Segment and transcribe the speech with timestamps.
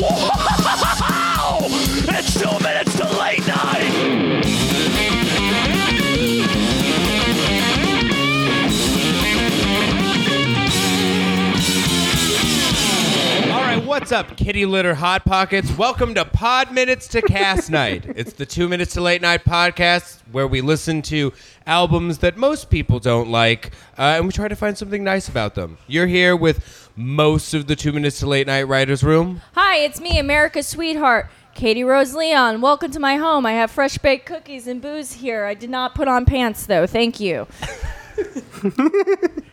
[0.00, 1.58] Wow!
[1.60, 4.98] It's two minutes to late night!
[13.50, 15.76] All right, what's up, kitty litter hot pockets?
[15.76, 18.04] Welcome to Pod Minutes to Cast Night.
[18.14, 21.32] It's the two minutes to late night podcast where we listen to
[21.66, 25.54] albums that most people don't like, uh, and we try to find something nice about
[25.54, 25.78] them.
[25.86, 29.40] You're here with most of the two minutes to late night writers' room.
[29.54, 32.60] Hi, it's me, America's sweetheart, Katie Rose Leon.
[32.60, 33.46] Welcome to my home.
[33.46, 35.44] I have fresh baked cookies and booze here.
[35.44, 36.86] I did not put on pants though.
[36.86, 37.46] Thank you.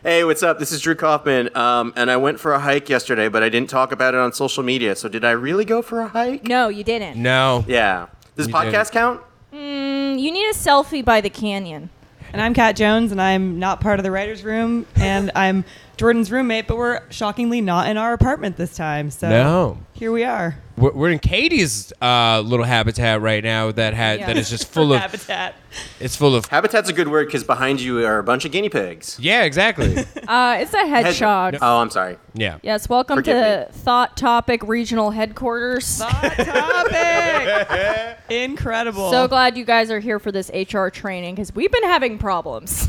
[0.02, 0.58] Hey, what's up?
[0.60, 3.70] This is Drew Kaufman, um, and I went for a hike yesterday, but I didn't
[3.70, 4.94] talk about it on social media.
[4.94, 6.44] So, did I really go for a hike?
[6.44, 7.20] No, you didn't.
[7.20, 7.64] No.
[7.66, 8.06] Yeah.
[8.36, 8.90] Does You podcast didn't.
[8.92, 9.20] count?
[9.52, 11.90] Mm, you need a selfie by the canyon.
[12.32, 15.64] And I'm Kat Jones, and I'm not part of the writer's room, and I'm
[15.96, 19.10] Jordan's roommate, but we're shockingly not in our apartment this time.
[19.10, 19.78] So No.
[19.94, 20.56] here we are.
[20.76, 24.92] We're, we're in Katie's uh, little habitat right now that had that is just full
[24.92, 25.54] of habitat.
[25.98, 28.68] it's full of Habitat's a good word because behind you are a bunch of guinea
[28.68, 29.16] pigs.
[29.18, 29.96] yeah exactly
[30.28, 31.56] Uh, it's a hedgehog.
[31.62, 32.18] Oh, I'm sorry.
[32.34, 33.36] yeah Yes, welcome Forgive
[33.72, 36.00] to Hot Topic Regional Headquarters.
[36.02, 38.18] Hot topic.
[38.28, 39.10] Incredible.
[39.10, 42.86] So glad you guys are here for this HR training because we've been having problems.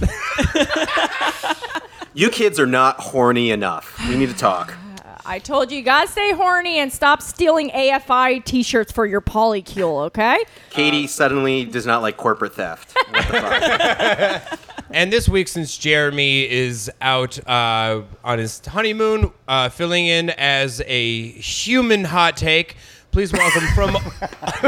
[2.17, 3.95] You kids are not horny enough.
[4.09, 4.73] We need to talk.
[5.27, 10.07] I told you, you gotta stay horny and stop stealing AFI t-shirts for your polycule,
[10.07, 10.43] okay?
[10.71, 12.97] Katie suddenly does not like corporate theft.
[13.11, 14.59] What the fuck?
[14.89, 20.81] And this week, since Jeremy is out uh, on his honeymoon, uh, filling in as
[20.87, 22.77] a human hot take,
[23.11, 23.94] please welcome from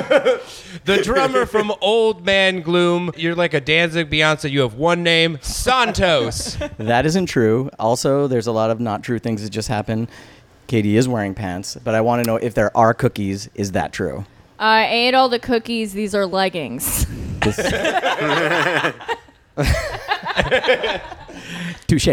[0.86, 3.12] the drummer from Old Man Gloom.
[3.16, 4.50] You're like a Danzig Beyonce.
[4.50, 6.58] You have one name, Santos.
[6.78, 7.70] That isn't true.
[7.78, 10.08] Also, there's a lot of not true things that just happen.
[10.68, 13.50] Katie is wearing pants, but I want to know if there are cookies.
[13.56, 14.26] Is that true?
[14.60, 15.94] Uh, I ate all the cookies.
[15.94, 17.06] These are leggings.
[21.88, 22.08] Touche.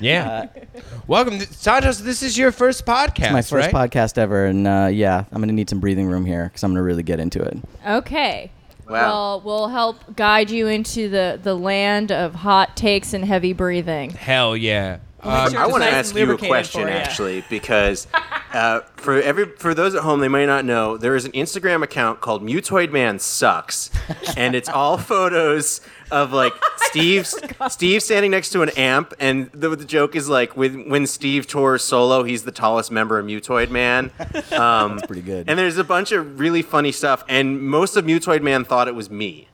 [0.00, 0.48] Yeah.
[0.54, 0.75] Uh,
[1.06, 1.98] welcome, Santos.
[1.98, 3.90] This is your first podcast, My first right?
[3.90, 6.82] podcast ever, and uh, yeah, I'm gonna need some breathing room here because I'm gonna
[6.82, 7.58] really get into it.
[7.86, 8.50] Okay.
[8.88, 8.92] Wow.
[8.92, 14.10] Well, we'll help guide you into the, the land of hot takes and heavy breathing.
[14.10, 14.98] Hell yeah.
[15.26, 16.94] Um, Sure, I want to nice and ask you a question for ya.
[16.94, 18.06] actually because
[18.52, 21.82] uh, for every for those at home they might not know there is an Instagram
[21.82, 23.90] account called Mutoid Man Sucks,
[24.36, 27.26] and it's all photos of like Steve
[27.68, 31.46] Steve standing next to an amp, and the, the joke is like when when Steve
[31.46, 34.10] tours solo, he's the tallest member of Mutoid Man.
[34.52, 35.48] Um, Pretty good.
[35.48, 38.94] and there's a bunch of really funny stuff, and most of Mutoid Man thought it
[38.94, 39.48] was me.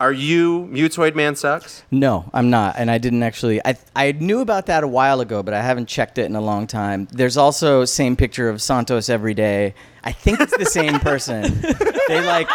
[0.00, 1.82] Are you Mutoid Man Sucks?
[1.90, 3.60] No, I'm not, and I didn't actually.
[3.64, 6.40] I I knew about that a while ago, but I haven't checked it in a
[6.40, 7.08] long time.
[7.10, 9.74] There's also same picture of Santos every day.
[10.04, 11.60] I think it's the same person.
[12.06, 12.48] they like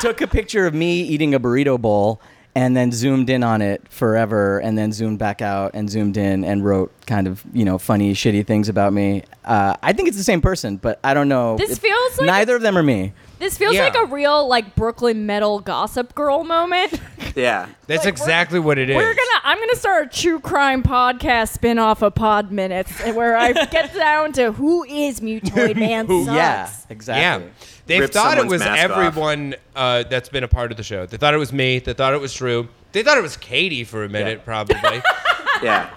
[0.00, 2.20] took a picture of me eating a burrito bowl
[2.56, 6.42] and then zoomed in on it forever, and then zoomed back out and zoomed in
[6.42, 9.22] and wrote kind of you know funny, shitty things about me.
[9.44, 11.56] Uh, I think it's the same person, but I don't know.
[11.58, 13.12] This It- feels like- neither of them are me.
[13.38, 13.84] This feels Yeah.
[13.84, 17.00] like a real like Brooklyn metal gossip girl moment.
[17.36, 17.68] Yeah.
[17.86, 18.96] that's like, exactly what it is.
[18.96, 23.36] We're gonna I'm gonna start a true crime podcast spin off of Pod Minutes where
[23.36, 26.26] I get down to who is Mutoid Man Sucks.
[26.34, 27.46] Yeah, exactly.
[27.46, 27.52] Yeah.
[27.86, 28.98] They Rip thought it someone's was mask off.
[28.98, 31.06] everyone uh, that's been a part of the show.
[31.06, 31.78] They thought it was me.
[31.78, 32.68] They thought it was Drew.
[32.90, 34.44] They thought it was Katie for a minute, Yeah.
[34.44, 35.02] probably.
[35.62, 35.90] Yeah.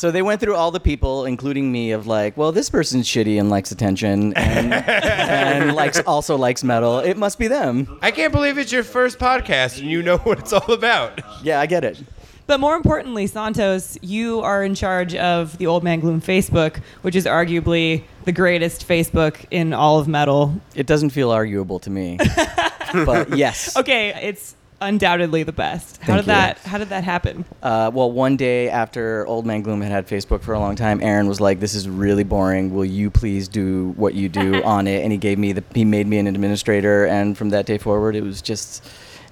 [0.00, 3.38] So they went through all the people, including me, of like, well, this person's shitty
[3.38, 7.00] and likes attention, and, and likes also likes metal.
[7.00, 7.98] It must be them.
[8.00, 11.20] I can't believe it's your first podcast and you know what it's all about.
[11.44, 12.02] Yeah, I get it.
[12.46, 17.14] But more importantly, Santos, you are in charge of the Old Man Gloom Facebook, which
[17.14, 20.58] is arguably the greatest Facebook in all of metal.
[20.74, 22.16] It doesn't feel arguable to me,
[23.04, 23.76] but yes.
[23.76, 25.98] Okay, it's undoubtedly the best.
[25.98, 26.26] How Thank did you.
[26.26, 27.44] that how did that happen?
[27.62, 31.00] Uh, well, one day after Old Man Gloom had had Facebook for a long time,
[31.02, 32.74] Aaron was like, "This is really boring.
[32.74, 35.84] Will you please do what you do on it?" And he gave me the he
[35.84, 38.84] made me an administrator, and from that day forward, it was just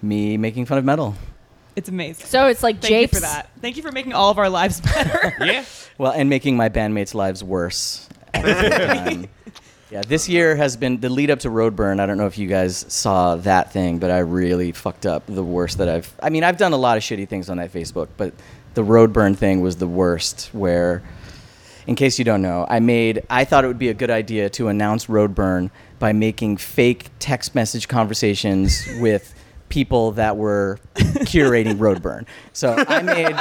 [0.03, 1.15] me making fun of metal.
[1.77, 2.27] It's amazing.
[2.27, 3.51] So it's like Thank you for that.
[3.61, 5.33] Thank you for making all of our lives better.
[5.45, 5.65] Yeah.
[5.97, 8.09] Well, and making my bandmates' lives worse.
[8.35, 8.71] At the same
[9.23, 9.29] time.
[9.91, 11.99] Yeah, this year has been the lead up to Roadburn.
[11.99, 15.43] I don't know if you guys saw that thing, but I really fucked up the
[15.43, 16.15] worst that I've.
[16.23, 18.35] I mean, I've done a lot of shitty things on that Facebook, but
[18.75, 20.51] the Roadburn thing was the worst.
[20.53, 21.03] Where,
[21.87, 23.23] in case you don't know, I made.
[23.31, 27.55] I thought it would be a good idea to announce Roadburn by making fake text
[27.55, 29.35] message conversations with
[29.71, 32.27] people that were curating Roadburn.
[32.53, 33.37] So I made.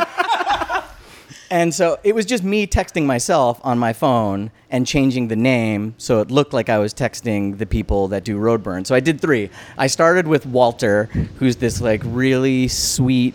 [1.50, 5.96] And so it was just me texting myself on my phone and changing the name
[5.98, 8.86] so it looked like I was texting the people that do Roadburn.
[8.86, 9.50] So I did three.
[9.78, 11.06] I started with Walter,
[11.38, 13.34] who's this like really sweet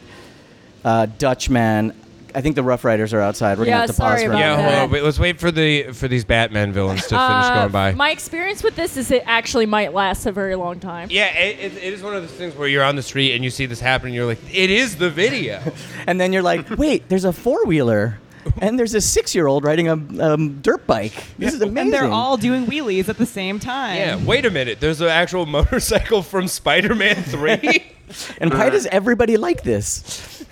[0.85, 1.94] uh, Dutch man.
[2.34, 3.58] I think the Rough Riders are outside.
[3.58, 4.70] We're Yeah, gonna have to sorry pause for a about Yeah, minute.
[4.70, 4.90] hold on.
[4.90, 7.93] Wait, let's wait for the for these Batman villains to finish Uh, going by.
[7.93, 11.08] My experience with this is it actually might last a very long time.
[11.11, 13.44] yeah, it, it, it is one of those things where you're on the street and
[13.44, 14.14] you see this happening.
[14.14, 15.61] You're like, it is the video.
[16.06, 18.19] And then you're like, wait, there's a four wheeler,
[18.61, 19.93] and there's a six year old riding a
[20.25, 21.12] um, dirt bike.
[21.38, 21.78] This is amazing.
[21.78, 23.96] And they're all doing wheelies at the same time.
[23.96, 24.81] yeah, wait a minute.
[24.81, 27.85] There's an actual motorcycle from Spider-Man Three.
[28.38, 30.44] And why does everybody like this?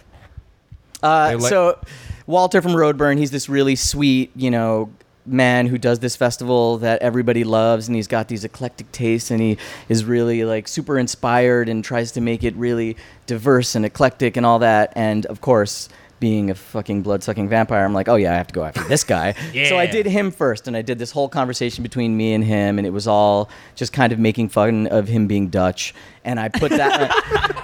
[1.02, 1.78] Uh, so,
[2.26, 4.90] Walter from Roadburn, he's this really sweet, you know,
[5.26, 9.40] man who does this festival that everybody loves, and he's got these eclectic tastes, and
[9.40, 9.58] he
[9.88, 14.44] is really like super inspired and tries to make it really diverse and eclectic and
[14.44, 14.92] all that.
[14.96, 15.88] And of course,
[16.18, 18.84] being a fucking blood sucking vampire, I'm like, oh yeah, I have to go after
[18.84, 19.34] this guy.
[19.70, 22.78] So I did him first, and I did this whole conversation between me and him,
[22.78, 25.94] and it was all just kind of making fun of him being Dutch.
[26.24, 27.10] And I put that,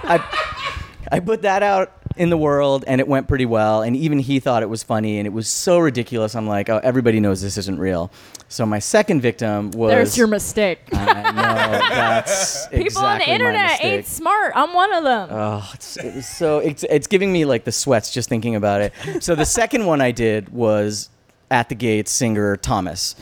[0.03, 0.23] I,
[1.11, 3.81] I put that out in the world, and it went pretty well.
[3.81, 6.35] And even he thought it was funny, and it was so ridiculous.
[6.35, 8.11] I'm like, oh, everybody knows this isn't real.
[8.49, 9.91] So my second victim was.
[9.91, 10.79] There's your mistake.
[10.93, 14.53] I know that's People on the internet ain't smart.
[14.55, 15.29] I'm one of them.
[15.31, 18.93] Oh, it's, it so it's it's giving me like the sweats just thinking about it.
[19.21, 21.09] So the second one I did was
[21.51, 23.15] at the gates singer Thomas,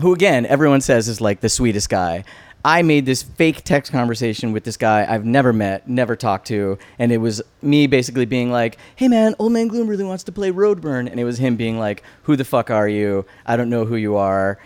[0.00, 2.24] who again everyone says is like the sweetest guy.
[2.64, 6.78] I made this fake text conversation with this guy I've never met, never talked to,
[6.98, 10.32] and it was me basically being like, "Hey man, Old Man Gloom really wants to
[10.32, 13.26] play Roadburn," and it was him being like, "Who the fuck are you?
[13.44, 14.58] I don't know who you are."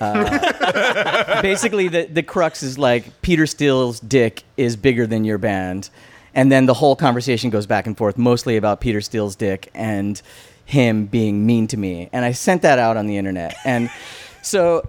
[0.00, 5.90] Uh, basically the, the crux is like Peter Steele's dick is bigger than your band.
[6.34, 10.20] And then the whole conversation goes back and forth, mostly about Peter Steele's dick and
[10.64, 12.08] him being mean to me.
[12.12, 13.56] And I sent that out on the internet.
[13.64, 13.90] And
[14.42, 14.88] so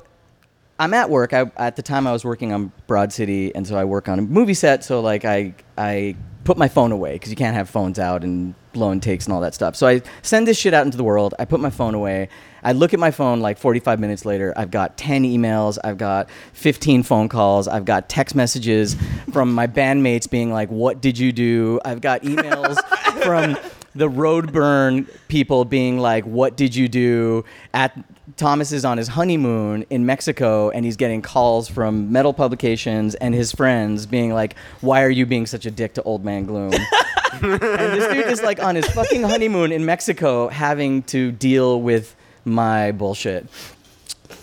[0.81, 1.31] I'm at work.
[1.31, 4.18] I, at the time, I was working on Broad City, and so I work on
[4.18, 4.83] a movie set.
[4.83, 8.56] So like I I put my phone away because you can't have phones out and
[8.74, 9.75] blowing takes and all that stuff.
[9.75, 11.36] So I send this shit out into the world.
[11.38, 12.30] I put my phone away.
[12.63, 14.56] I look at my phone like 45 minutes later.
[14.57, 15.78] I've got 10 emails.
[15.83, 17.68] I've got 15 phone calls.
[17.68, 18.95] I've got text messages
[19.31, 22.75] from my bandmates being like, "What did you do?" I've got emails
[23.24, 23.56] from
[23.94, 27.95] the Roadburn people being like, "What did you do?" At
[28.38, 33.33] Thomas is on his honeymoon in Mexico, and he's getting calls from metal publications and
[33.33, 36.74] his friends being like, "Why are you being such a dick to Old Man Gloom?"
[37.42, 42.16] and this dude is like on his fucking honeymoon in Mexico, having to deal with
[42.45, 43.48] my bullshit.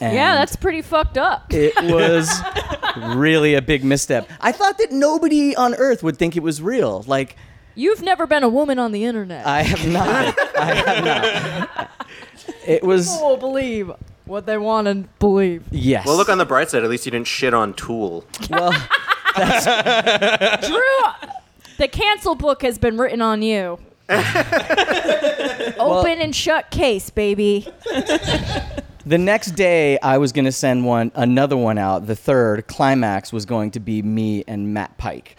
[0.00, 1.46] And yeah, that's pretty fucked up.
[1.50, 2.30] it was
[3.16, 4.28] really a big misstep.
[4.40, 7.04] I thought that nobody on earth would think it was real.
[7.06, 7.36] Like.
[7.74, 9.46] You've never been a woman on the internet.
[9.46, 10.36] I have not.
[10.58, 11.90] I have not.
[12.68, 13.90] It was People will believe
[14.26, 15.64] what they want to believe.
[15.70, 16.04] yes.
[16.06, 16.84] Well, look on the bright side.
[16.84, 18.24] At least you didn't shit on Tool.
[18.50, 18.70] Well,
[19.34, 21.28] Drew,
[21.78, 23.78] the cancel book has been written on you.
[25.78, 27.66] Open and shut case, baby.
[29.06, 32.06] the next day, I was going to send one, another one out.
[32.06, 35.36] The third climax was going to be me and Matt Pike.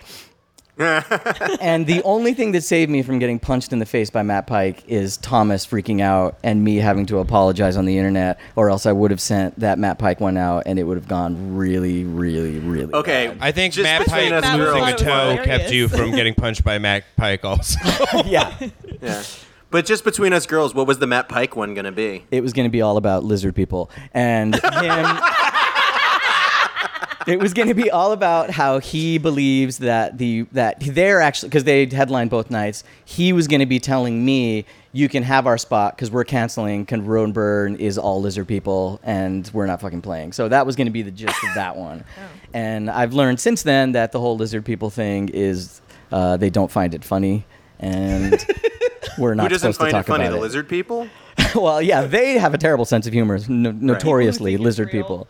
[1.60, 4.48] and the only thing that saved me from getting punched in the face by Matt
[4.48, 8.86] Pike is Thomas freaking out and me having to apologize on the internet, or else
[8.86, 12.06] I would have sent that Matt Pike one out and it would have gone really,
[12.06, 12.94] really, really.
[12.94, 13.38] Okay, bad.
[13.42, 15.46] I think Just Matt Pike us losing a toe Hilarious.
[15.46, 17.44] kept you from getting punched by Matt Pike.
[17.44, 17.80] Also,
[18.26, 18.58] yeah.
[19.02, 19.24] yeah.
[19.72, 22.26] But just between us girls, what was the Matt Pike one gonna be?
[22.32, 25.06] it was going to be all about lizard people and him
[27.30, 31.50] it was going to be all about how he believes that the that they're actually
[31.50, 35.46] because they headlined both nights he was going to be telling me you can have
[35.48, 40.02] our spot because we're canceling because Burn is all lizard people and we're not fucking
[40.02, 42.04] playing so that was going to be the gist of that one
[42.54, 45.82] and i've learned since then that the whole lizard people thing is
[46.12, 47.46] uh, they don't find it funny
[47.80, 48.46] and
[49.18, 50.24] we're not Who doesn't supposed to find talk it funny?
[50.26, 50.42] about The it.
[50.42, 51.08] lizard people?
[51.56, 55.04] well, yeah, they have a terrible sense of humor, no- notoriously Think it's lizard real.
[55.04, 55.28] people.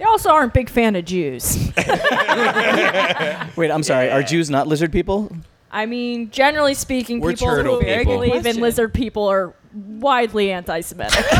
[0.00, 1.70] They also aren't big fan of Jews.
[1.76, 4.10] Wait, I'm sorry.
[4.10, 5.30] Are Jews not lizard people?
[5.70, 8.14] I mean, generally speaking, We're people turtle who people.
[8.14, 8.62] believe in Question.
[8.62, 11.22] lizard people are widely anti-Semitic.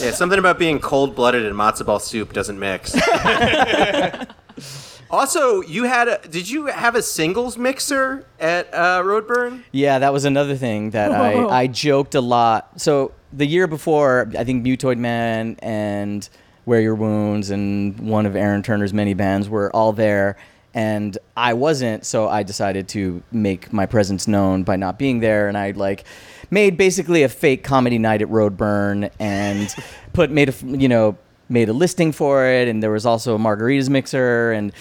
[0.00, 2.94] Yeah, something about being cold blooded and matzo ball soup doesn't mix.
[5.10, 6.18] also, you had a.
[6.28, 9.64] Did you have a singles mixer at uh, Roadburn?
[9.72, 12.80] Yeah, that was another thing that I, I joked a lot.
[12.80, 16.28] So the year before, I think Mutoid Man and
[16.66, 20.36] Wear Your Wounds and one of Aaron Turner's many bands were all there.
[20.74, 25.46] and I wasn't, so I decided to make my presence known by not being there,
[25.48, 26.04] and I like
[26.50, 29.72] made basically a fake comedy night at Roadburn and
[30.12, 31.16] put made a you know
[31.48, 34.72] made a listing for it, and there was also a margaritas mixer and.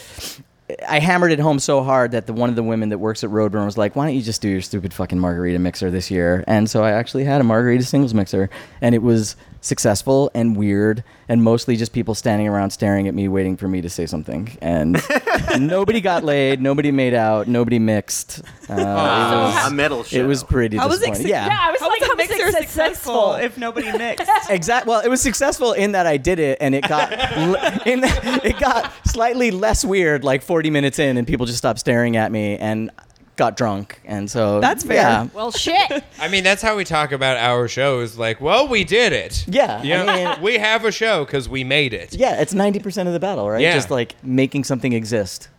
[0.88, 3.30] I hammered it home so hard that the one of the women that works at
[3.30, 6.44] Roadburn was like, "Why don't you just do your stupid fucking margarita mixer this year?"
[6.48, 8.50] And so I actually had a margarita singles mixer,
[8.82, 13.28] and it was successful and weird, and mostly just people standing around staring at me,
[13.28, 14.58] waiting for me to say something.
[14.62, 15.02] And
[15.60, 18.42] nobody got laid, nobody made out, nobody mixed.
[18.70, 20.18] Uh, it, was, a metal show.
[20.18, 21.24] it was pretty How was it disappointing.
[21.24, 21.46] suc- yeah.
[21.48, 22.62] Yeah, I was How like, was how a mixer successful?
[22.62, 24.30] successful if nobody mixed?
[24.50, 24.90] exactly.
[24.90, 28.60] Well, it was successful in that I did it, and it got l- in it
[28.60, 32.58] got slightly less weird, like 40 minutes in, and people just stopped staring at me
[32.58, 32.90] and
[33.36, 34.96] got drunk, and so That's fair.
[34.98, 36.04] Yeah, Well, shit.
[36.20, 38.18] I mean, that's how we talk about our shows.
[38.18, 39.46] Like, well, we did it.
[39.48, 42.14] Yeah, You know, I mean- we have a show because we made it.
[42.16, 42.40] yeah.
[42.42, 43.62] It's 90 percent of the battle, right?
[43.62, 43.74] Yeah.
[43.74, 45.50] Just like making something exist.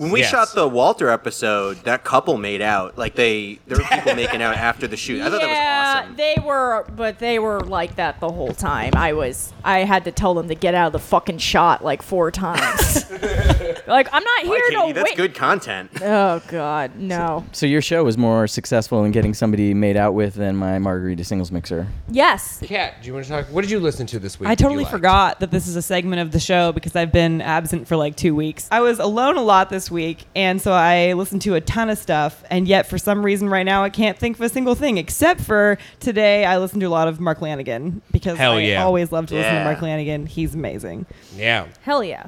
[0.00, 0.30] When we Yes.
[0.30, 2.96] shot the Walter episode, that couple made out.
[2.96, 5.20] Like they, there were people making out after the shoot.
[5.20, 6.16] I thought yeah, that was awesome.
[6.16, 8.94] they were, but they were like that the whole time.
[8.96, 12.00] I was, I had to tell them to get out of the fucking shot like
[12.00, 13.10] four times.
[13.86, 14.88] like, I'm not Why, here Katie?
[14.88, 15.16] to That's wait.
[15.18, 15.90] good content.
[16.00, 17.44] Oh God, no.
[17.52, 21.24] So your show was more successful in getting somebody made out with than my margarita
[21.24, 21.86] singles mixer.
[22.08, 22.60] Yes.
[22.64, 23.46] Kat, do you want to talk?
[23.48, 24.48] What did you listen to this week?
[24.48, 27.86] I totally forgot that this is a segment of the show because I've been absent
[27.86, 28.66] for like two weeks.
[28.70, 31.98] I was alone a lot this week, and so I listened to a ton of
[31.98, 32.42] stuff.
[32.50, 35.40] And yet, for some reason, right now, I can't think of a single thing except
[35.40, 36.44] for today.
[36.44, 38.84] I listened to a lot of Mark Lanegan because Hell I yeah.
[38.84, 39.64] always love to listen to Yeah.
[39.64, 40.26] Mark Lanegan.
[40.28, 41.06] He's amazing.
[41.36, 41.66] Yeah.
[41.82, 42.26] Hell yeah.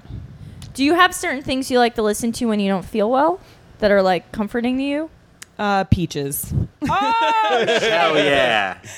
[0.75, 3.40] Do you have certain things you like to listen to when you don't feel well
[3.81, 5.11] that are like comforting to you?
[5.59, 6.52] Uh, Peaches.
[6.83, 6.88] Oh,
[7.66, 8.78] hell yeah.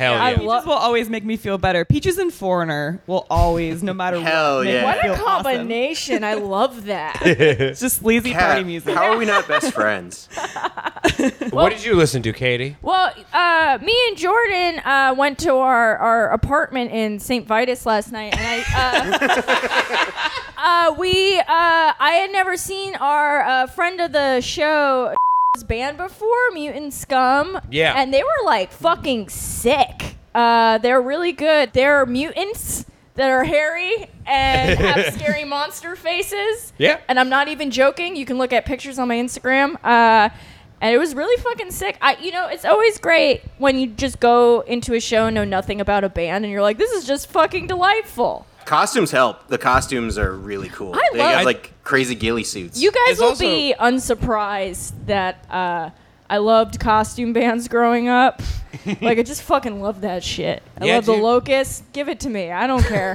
[0.00, 0.34] Hell I yeah.
[0.36, 1.84] Peaches love- will always make me feel better.
[1.84, 4.80] Peaches and Foreigner will always, no matter Hell what, make yeah.
[4.80, 5.26] me What a feel awesome.
[5.44, 6.24] combination.
[6.24, 7.20] I love that.
[7.60, 8.94] It's just sleazy Kat, party music.
[8.94, 10.28] How are we not best friends?
[11.50, 12.76] what did you listen to, Katie?
[12.80, 17.46] Well, uh, me and Jordan uh, went to our, our apartment in St.
[17.46, 18.64] Vitus last night, and I
[20.56, 25.14] uh, uh, we uh, I had never seen our uh, friend of the show
[25.58, 27.60] band before, Mutant Scum.
[27.70, 27.94] Yeah.
[27.96, 30.16] and they were like fucking sick.
[30.34, 31.72] Uh, they're really good.
[31.72, 36.72] They're mutants that are hairy and have scary monster faces.
[36.78, 37.00] Yeah.
[37.08, 38.16] And I'm not even joking.
[38.16, 39.76] You can look at pictures on my Instagram.
[39.84, 40.28] Uh,
[40.80, 41.98] and it was really fucking sick.
[42.00, 45.44] I, you know, it's always great when you just go into a show and know
[45.44, 48.46] nothing about a band, and you're like, this is just fucking delightful.
[48.64, 49.48] Costumes help.
[49.48, 50.94] The costumes are really cool.
[50.94, 52.80] I they love- have like crazy ghillie suits.
[52.80, 55.90] You guys It's will also- be unsurprised that uh,
[56.28, 58.42] I loved costume bands growing up.
[59.02, 60.62] like, I just fucking love that shit.
[60.80, 61.22] I Yeah, love the dude.
[61.22, 61.92] Locust.
[61.92, 62.52] Give it to me.
[62.52, 63.14] I don't care.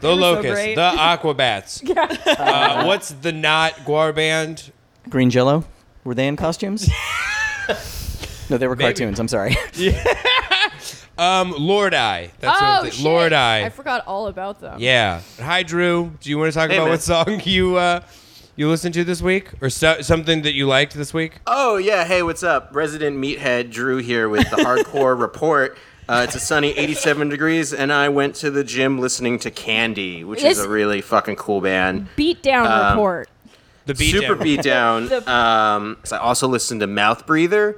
[0.00, 0.74] The Locust, great.
[0.76, 1.82] the Aquabats.
[2.26, 2.34] yeah.
[2.38, 4.70] Uh, what's the not GWAR band?
[5.08, 5.64] Green Jello,
[6.04, 6.88] were they in costumes?
[8.48, 8.84] no, they were Maybe.
[8.94, 9.18] cartoons.
[9.18, 9.56] I'm sorry.
[11.18, 12.30] Um, Lordi.
[12.40, 13.04] That's oh, it's- shit.
[13.04, 13.32] Lordi.
[13.64, 14.80] I forgot all about them.
[14.80, 15.20] Yeah.
[15.40, 16.12] Hi, Drew.
[16.20, 16.92] Do you want to talk Hey, about man.
[16.92, 18.00] what song you uh,
[18.56, 21.40] you listened to this week, or so- something that you liked this week?
[21.46, 22.70] Oh yeah, hey, what's up?
[22.72, 25.76] Resident meathead Drew here with the Hardcore Report.
[26.08, 30.24] Uh, it's a sunny 87 degrees, and I went to the gym listening to Candy,
[30.24, 32.08] which is a really fucking cool band.
[32.16, 33.28] Beatdown Um, report.
[33.84, 34.42] The beat Super Down.
[34.42, 35.28] beat down.
[35.28, 37.76] Um, so I also listened to Mouth Breather.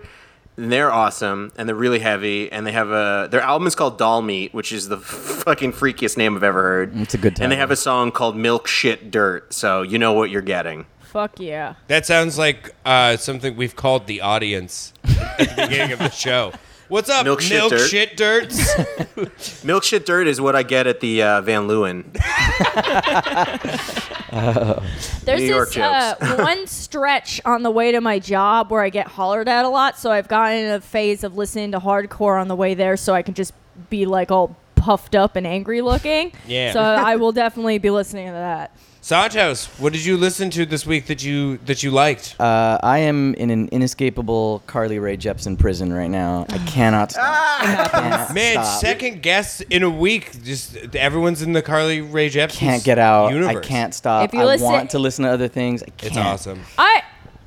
[0.61, 3.97] And they're awesome, and they're really heavy, and they have a their album is called
[3.97, 6.95] Doll Meat, which is the fucking freakiest name I've ever heard.
[6.99, 7.45] It's a good time.
[7.45, 10.85] And they have a song called Milk Shit Dirt, so you know what you're getting.
[11.00, 11.76] Fuck yeah.
[11.88, 16.52] That sounds like uh, something we've called the audience at the beginning of the show.
[16.88, 17.88] What's up, Milk shit dirt.
[17.88, 19.64] shit dirts?
[19.64, 22.05] Milk Shit Dirt is what I get at the uh, Van Leeuwen.
[24.31, 28.91] There's New York this uh, one stretch on the way to my job where I
[28.91, 32.41] get hollered at a lot, so I've gotten in a phase of listening to hardcore
[32.41, 33.53] on the way there, so I can just
[33.89, 36.33] be like all puffed up and angry looking.
[36.47, 36.73] Yeah.
[36.73, 38.77] So I will definitely be listening to that.
[39.11, 42.37] Santos, what did you listen to this week that you that you liked?
[42.38, 46.47] Uh, I am in an inescapable Carly Rae Jepsen prison right now.
[46.49, 47.25] I cannot stop.
[47.61, 48.81] I cannot Man, stop.
[48.81, 50.45] second guest in a week.
[50.45, 53.33] Just everyone's in the Carly Rae Jepsen Can't get out.
[53.33, 53.57] Universe.
[53.57, 54.29] I can't stop.
[54.29, 55.83] If you I listen- want to listen to other things.
[55.83, 56.05] I can't.
[56.05, 56.61] It's awesome.
[56.79, 57.02] I,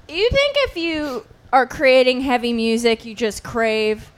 [0.10, 4.12] you think if you are creating heavy music, you just crave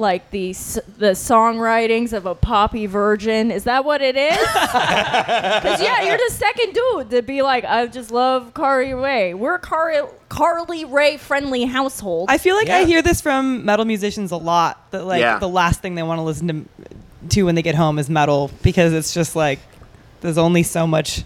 [0.00, 3.50] like the s- the songwritings of a poppy virgin?
[3.50, 4.38] Is that what it is?
[5.60, 9.34] Because yeah, you're the second dude to be like, I just love Carly Rae.
[9.34, 12.28] We're a Carly Carly Rae friendly household.
[12.30, 12.78] I feel like Yeah.
[12.78, 14.90] I hear this from metal musicians a lot.
[14.90, 15.38] That like Yeah.
[15.38, 18.50] the last thing they want to listen to to when they get home is metal
[18.62, 19.58] because it's just like
[20.22, 21.24] there's only so much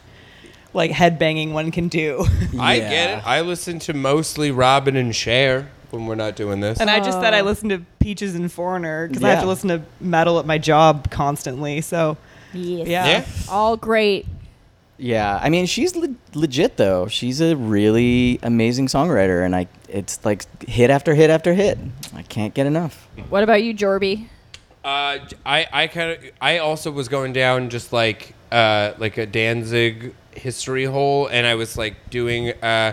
[0.73, 2.27] like headbanging one can do.
[2.59, 3.27] I get it.
[3.27, 6.79] I listen to mostly Robyn and Cher when we're not doing this.
[6.81, 7.45] And I just said I Oh.
[7.45, 9.43] listen to Peaches and Foreigner because I have Yeah.
[9.43, 11.81] to listen to metal at my job constantly.
[11.81, 12.17] So
[12.53, 12.87] Yes.
[12.89, 13.07] yeah.
[13.07, 13.25] yeah.
[13.49, 14.27] All great.
[14.97, 17.09] Yeah, I mean, she's le- legit though.
[17.09, 21.79] She's a really amazing songwriter, and I it's like hit after hit after hit.
[22.15, 23.09] I can't get enough.
[23.29, 24.27] What about you, Jorby?
[24.85, 29.27] Uh, I I kind of I also was going down just like uh like a
[29.27, 32.93] Danzig history hole, and I was like doing uh,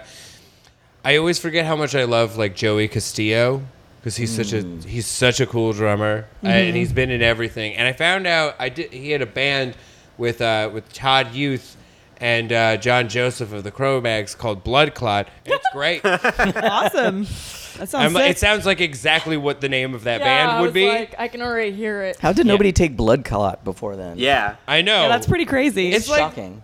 [1.03, 3.62] I always forget how much I love like Joey Castillo
[4.00, 7.74] because he's such a he's such a cool drummer, uh, and he's been in everything.
[7.75, 9.75] And I found out I did he had a band
[10.17, 11.77] with uh with Todd Youth.
[12.24, 15.27] And uh, John Joseph of the Cro-Mags called Blood Clot.
[15.43, 16.05] And It's great.
[16.05, 17.24] Awesome.
[17.24, 18.31] That sounds like- sick.
[18.31, 20.88] it sounds like exactly what the name of that Yeah, band I would was be.
[20.88, 22.20] Like, I can already hear it.
[22.20, 24.20] How did nobody take blood clot before then?
[24.20, 24.58] Yeah.
[24.67, 25.01] I know.
[25.01, 25.93] yeah, that's pretty crazy.
[25.93, 26.62] It's like- shocking.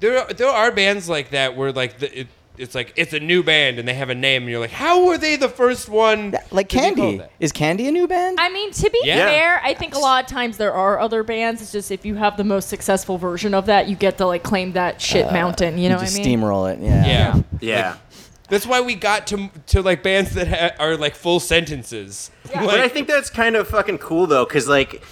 [0.00, 2.26] There, are- there are bands like that where like the, it,
[2.58, 5.06] it's like it's a new band and they have a name and you're like, how
[5.06, 6.36] were they the first one?
[6.50, 7.16] like to be called Candy.
[7.18, 7.30] that?
[7.40, 8.38] Is Candy a new band?
[8.40, 9.26] I mean, to be Yeah.
[9.26, 11.62] fair, I think a lot of times there are other bands.
[11.62, 14.42] It's just if you have the most successful version of that, you get to like
[14.42, 15.78] claim that shit uh, mountain.
[15.78, 16.24] You know what I mean?
[16.40, 16.80] steamroll it.
[16.80, 17.06] Yeah.
[17.06, 17.42] Yeah.
[17.60, 17.96] Yeah.
[18.50, 22.30] That's why we got to to like bands that ha- are like full sentences.
[22.52, 25.02] But I think that's kind of fucking cool though, because like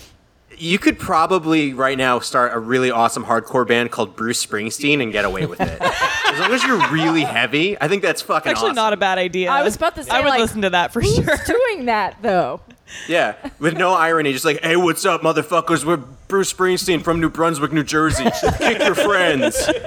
[0.59, 5.13] you could probably right now start a really awesome hardcore band called Bruce Springsteen and
[5.13, 5.81] get away with it.
[5.81, 8.77] as long as you're really heavy, I think that's fucking actually awesome.
[8.77, 9.51] not a bad idea.
[9.51, 11.37] I was about to say, I would like, listen to that for Who's sure.
[11.47, 12.61] doing that though?
[13.09, 15.85] Yeah, with no irony, just like, hey, what's up, motherfuckers?
[15.85, 18.27] We're Bruce Springsteen from New Brunswick, New Jersey.
[18.59, 19.69] Kick your friends.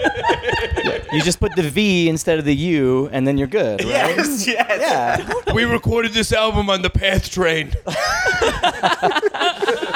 [1.11, 3.81] You just put the V instead of the U, and then you're good.
[3.81, 3.89] Right?
[3.89, 4.79] Yes, yes.
[4.79, 5.53] Yeah.
[5.53, 7.73] we recorded this album on the Path Train.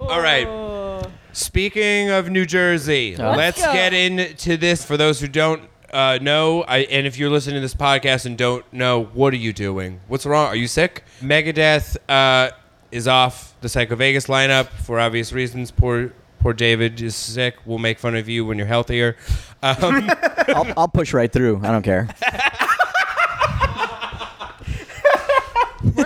[0.00, 1.06] All right.
[1.32, 3.72] Speaking of New Jersey, let's go.
[3.72, 4.84] get into this.
[4.84, 8.36] For those who don't uh, know, I, and if you're listening to this podcast and
[8.36, 10.00] don't know, what are you doing?
[10.08, 10.46] What's wrong?
[10.46, 11.04] Are you sick?
[11.20, 12.50] Megadeth uh,
[12.90, 15.70] is off the Psycho Vegas lineup for obvious reasons.
[15.70, 17.56] Poor, poor David is sick.
[17.64, 19.16] We'll make fun of you when you're healthier.
[19.62, 20.10] Um,
[20.48, 21.60] I'll, I'll push right through.
[21.62, 22.08] I don't care.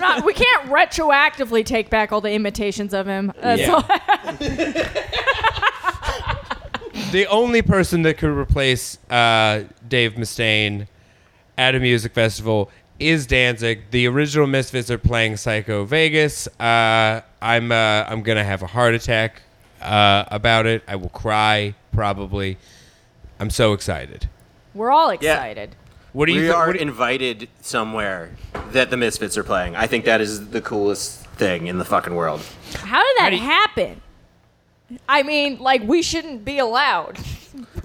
[0.09, 0.25] not.
[0.25, 3.33] We can't retroactively take back all the imitations of him.
[3.41, 3.73] That's Yeah.
[3.75, 3.83] all.
[7.13, 10.87] the only person that could replace uh, Dave Mustaine
[11.59, 13.91] at a music festival is Danzig.
[13.91, 16.47] The original Misfits are playing Psycho Vegas.
[16.61, 19.43] Uh, I'm uh, I'm gonna have a heart attack
[19.83, 20.83] uh, about it.
[20.87, 22.57] I will cry probably.
[23.41, 24.29] I'm so excited.
[24.75, 25.75] We're all excited.
[26.15, 28.31] What do you We thi- are what do you- invited somewhere
[28.73, 29.77] that the Misfits are playing.
[29.77, 32.41] I think that is the coolest thing in the fucking world.
[32.77, 34.01] How did that do you- happen?
[35.09, 37.19] I mean, like we shouldn't be allowed.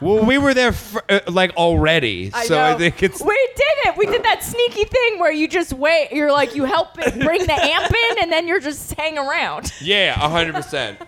[0.00, 2.74] well, we were there f- uh, like already, I so know.
[2.74, 3.96] I think it's We did it.
[3.96, 6.08] We did that sneaky thing where you just wait.
[6.12, 9.72] You're like you help it bring the amp in, and then you're just hang around.
[9.80, 10.98] yeah, hundred percent.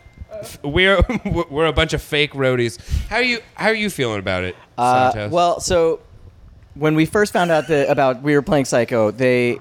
[0.62, 1.00] We're
[1.50, 2.78] we're a bunch of fake roadies.
[3.08, 4.56] How are you How are you feeling about it?
[4.76, 5.32] Uh, Santos?
[5.32, 6.00] well, so
[6.74, 9.58] when we first found out that about we were playing Psycho, they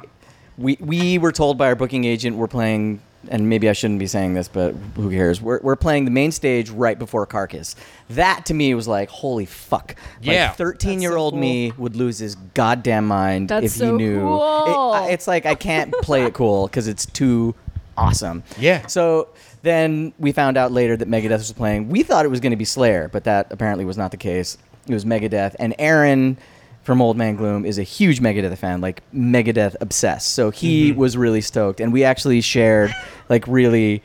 [0.58, 4.08] we we were told by our booking agent we're playing, and maybe I shouldn't be
[4.08, 5.42] saying this, but who cares?
[5.42, 7.76] We're we're playing the main stage right before Carcass.
[8.10, 9.96] That to me was like, holy fuck!
[10.22, 10.48] Yeah.
[10.48, 14.20] like, thirteen year old me would lose his goddamn mind That's if he knew.
[14.20, 14.66] cool.
[14.94, 17.54] It- I- it's like I can't play it cool because it's too
[17.98, 18.44] awesome.
[18.58, 18.88] Yeah.
[18.88, 19.28] So
[19.64, 21.90] then we found out later that Megadeth was playing.
[21.90, 24.58] We thought it was going to be Slayer, but that apparently was not the case.
[24.88, 26.38] It was Megadeth, and Aaron
[26.84, 30.34] from Old Man Gloom is a huge Megadeth fan, like Megadeth obsessed.
[30.34, 32.94] So he was really stoked, and we actually shared
[33.30, 34.04] like really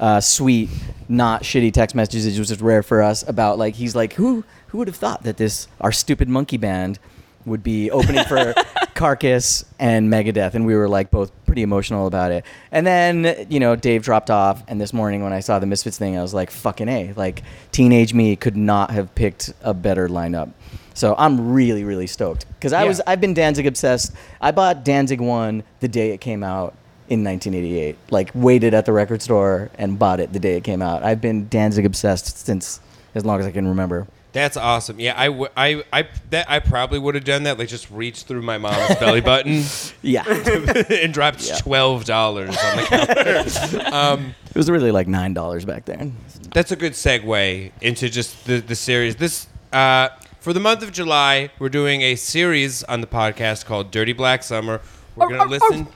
[0.00, 0.70] uh, sweet,
[1.08, 3.28] not shitty text messages, which is rare for us.
[3.28, 6.98] About like he's like, who who would have thought that this our stupid monkey band
[7.44, 8.54] would be opening for
[8.98, 12.44] Carcass and Megadeth, and we were like both pretty emotional about it.
[12.72, 15.96] And then you know Dave dropped off, and this morning when I saw the Misfits
[15.96, 20.08] thing, I was like, fucking a, like teenage me could not have picked a better
[20.08, 20.50] lineup.
[20.94, 22.88] So I'm really really stoked because I Yeah.
[22.88, 24.12] was I've been Danzig obsessed.
[24.40, 26.74] I bought Danzig one the day it came out
[27.08, 27.96] in 1988.
[28.10, 31.04] Like waited at the record store and bought it the day it came out.
[31.04, 32.80] I've been Danzig obsessed since
[33.14, 34.08] as long as I can remember.
[34.38, 35.00] That's awesome.
[35.00, 37.58] Yeah, I, w- I, I, that, I probably would have done that.
[37.58, 39.64] Like, just reached through my mom's belly button
[40.02, 40.24] Yeah,
[40.90, 41.56] and dropped Yeah.
[41.56, 43.86] twelve dollars on the counter.
[43.94, 46.16] um, It was really like nine dollars back then.
[46.54, 49.16] that's a good segue into just the the series.
[49.16, 53.90] This uh, for the month of July, we're doing a series on the podcast called
[53.90, 54.80] Dirty Black Summer.
[55.16, 55.88] We're gonna listen.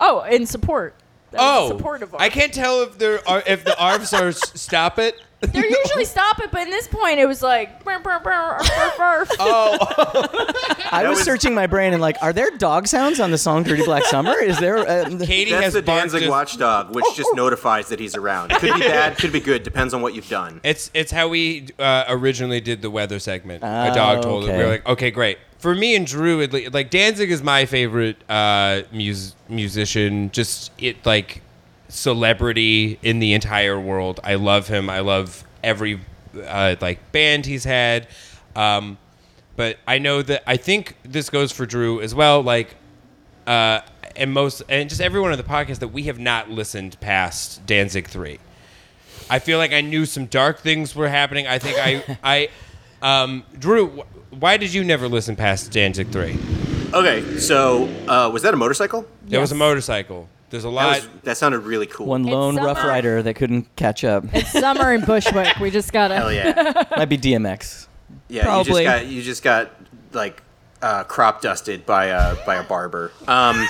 [0.00, 0.94] Oh, in support.
[1.30, 2.14] That was Oh, supportive.
[2.14, 5.14] I can't tell if there are if the arms are s- stop it.
[5.52, 7.82] They're usually stop it, but in this point it was like.
[7.84, 12.32] "Brr, brr, brr, brr, brr." I That was, was- searching my brain and like, are
[12.32, 14.34] there dog sounds on the song "Dirty Black Summer"?
[14.38, 14.78] Is there?
[14.78, 18.50] Uh, Katie That's has the barked Danzig just- watchdog, which just notifies that he's around.
[18.50, 20.60] Could be bad, could be good, depends on what you've done.
[20.64, 23.62] It's it's how we uh, originally did the weather segment.
[23.62, 24.48] a Oh, dog told it.
[24.48, 24.62] We okay.
[24.64, 25.38] were like, okay, great.
[25.58, 30.30] For me and Drew, it, like Danzig is my favorite uh, mus- musician.
[30.30, 31.40] Just it like
[31.94, 34.20] celebrity in the entire world.
[34.24, 34.90] I love him.
[34.90, 36.00] I love every
[36.36, 38.08] uh, like band he's had.
[38.56, 38.98] Um,
[39.56, 42.42] but I know that I think this goes for Drew as well.
[42.42, 42.74] Like
[43.46, 43.80] uh,
[44.16, 48.08] and most and just everyone on the podcast that we have not listened past Danzig
[48.08, 48.38] three.
[49.30, 51.46] I feel like I knew some dark things were happening.
[51.46, 52.18] I think I
[53.02, 56.38] I um, Drew, why did you never listen past Danzig three?
[56.92, 59.06] Okay, so uh, was that a motorcycle?
[59.28, 60.28] It was a motorcycle.
[60.54, 60.96] There's a That, lot.
[60.98, 62.06] was, that sounded really cool.
[62.06, 62.68] one lone summer.
[62.68, 64.22] Rough Rider that couldn't catch up.
[64.32, 65.58] It's summer in Bushwick.
[65.58, 66.14] We just gotta.
[66.14, 66.84] Hell yeah.
[66.96, 67.88] Might be DMX.
[68.28, 68.84] Yeah, Probably.
[68.84, 69.70] you just got you just got
[70.12, 70.44] like
[70.80, 73.10] uh, crop dusted by a by a barber.
[73.26, 73.66] Um,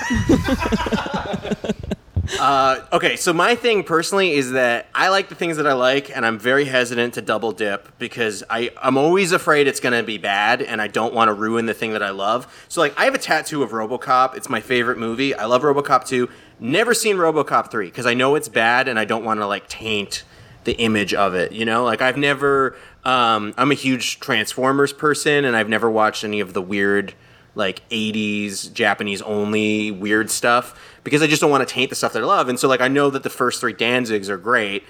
[2.39, 6.15] uh, okay, so my thing personally is that I like the things that I like,
[6.15, 10.17] and I'm very hesitant to double dip because I I'm always afraid it's gonna be
[10.17, 12.47] bad, and I don't want to ruin the thing that I love.
[12.67, 14.35] So like, I have a tattoo of RoboCop.
[14.35, 15.33] It's my favorite movie.
[15.33, 16.29] I love RoboCop 2.
[16.59, 19.67] Never seen RoboCop 3 because I know it's bad, and I don't want to like
[19.67, 20.23] taint
[20.63, 21.51] the image of it.
[21.51, 22.75] You know, like I've never.
[23.03, 27.13] Um, I'm a huge Transformers person, and I've never watched any of the weird,
[27.55, 32.13] like '80s Japanese only weird stuff because I just don't want to taint the stuff
[32.13, 32.49] that I love.
[32.49, 34.83] And so, like, I know that the first three Danzigs are great,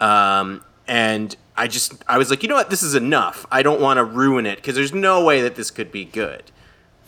[0.00, 3.46] um, and I just I was like, you know what, this is enough.
[3.50, 6.50] I don't want to ruin it because there's no way that this could be good.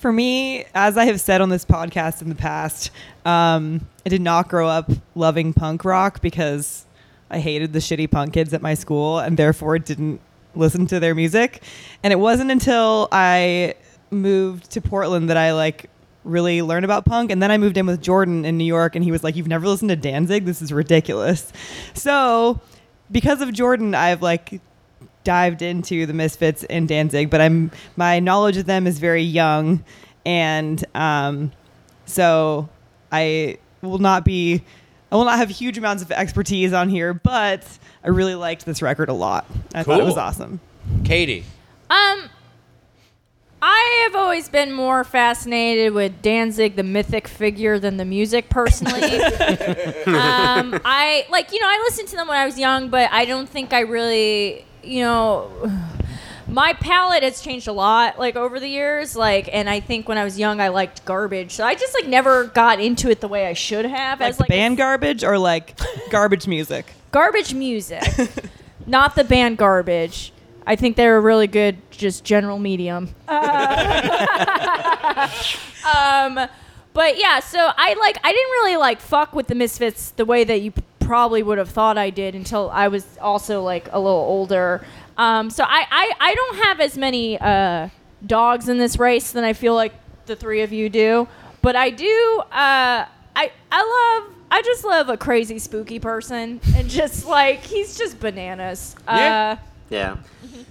[0.05, 2.91] For me, as I have said on this podcast in the past,
[3.25, 6.85] um, I did not grow up loving punk rock because
[7.31, 10.21] I hated the shitty punk kids at my school and therefore didn't
[10.55, 11.63] listen to their music.
[12.03, 13.77] And it wasn't until I
[14.11, 15.89] moved to Portland that I like
[16.23, 17.31] really learned about punk.
[17.31, 19.49] And then I moved in with Jordan in New York and he was like, You've
[19.49, 20.45] never listened to Danzig?
[20.45, 21.51] This is ridiculous.
[21.95, 22.61] So
[23.11, 24.61] because of Jordan, I've like
[25.25, 29.85] dived into the Misfits and Danzig, but I'm my knowledge of them is very young,
[30.25, 31.53] and um,
[32.07, 32.69] so
[33.11, 34.63] I will not be.
[35.11, 37.65] I will not have huge amounts of expertise on here, but
[38.03, 39.47] I really liked this record a lot.
[39.73, 40.61] I thought it was awesome.
[41.05, 41.45] Katie.
[41.89, 42.29] Um,
[43.67, 49.01] I have always been more fascinated with Danzig, the mythic figure, than the music personally.
[50.07, 53.25] um, I like, you know, I listened to them when I was young, but I
[53.25, 55.51] don't think I really, you know,
[56.47, 59.17] my palate has changed a lot like over the years.
[59.17, 62.07] Like, and I think when I was young, I liked garbage, so I just like
[62.07, 64.21] never got into it the way I should have.
[64.21, 65.79] Like as like band garbage or like
[66.11, 66.93] garbage music.
[67.11, 68.03] garbage music,
[68.87, 70.33] not the band garbage.
[70.67, 73.15] I think they're a really good, just general medium.
[73.29, 73.35] Uh,
[75.95, 76.49] um,
[76.95, 80.45] but yeah, so I like I didn't really like fuck with the Misfits the way
[80.45, 80.73] that you
[81.05, 84.85] probably would have thought I did until I was also like a little older.
[85.17, 87.89] Um, so I, I I don't have as many uh,
[88.27, 89.93] dogs in this race than I feel like
[90.27, 91.29] the three of you do,
[91.63, 92.43] but I do.
[92.51, 94.35] Uh, I I love.
[94.51, 98.95] I just love a crazy spooky person, and just like he's just bananas.
[99.07, 99.59] Yeah.
[99.61, 100.17] Uh, Yeah.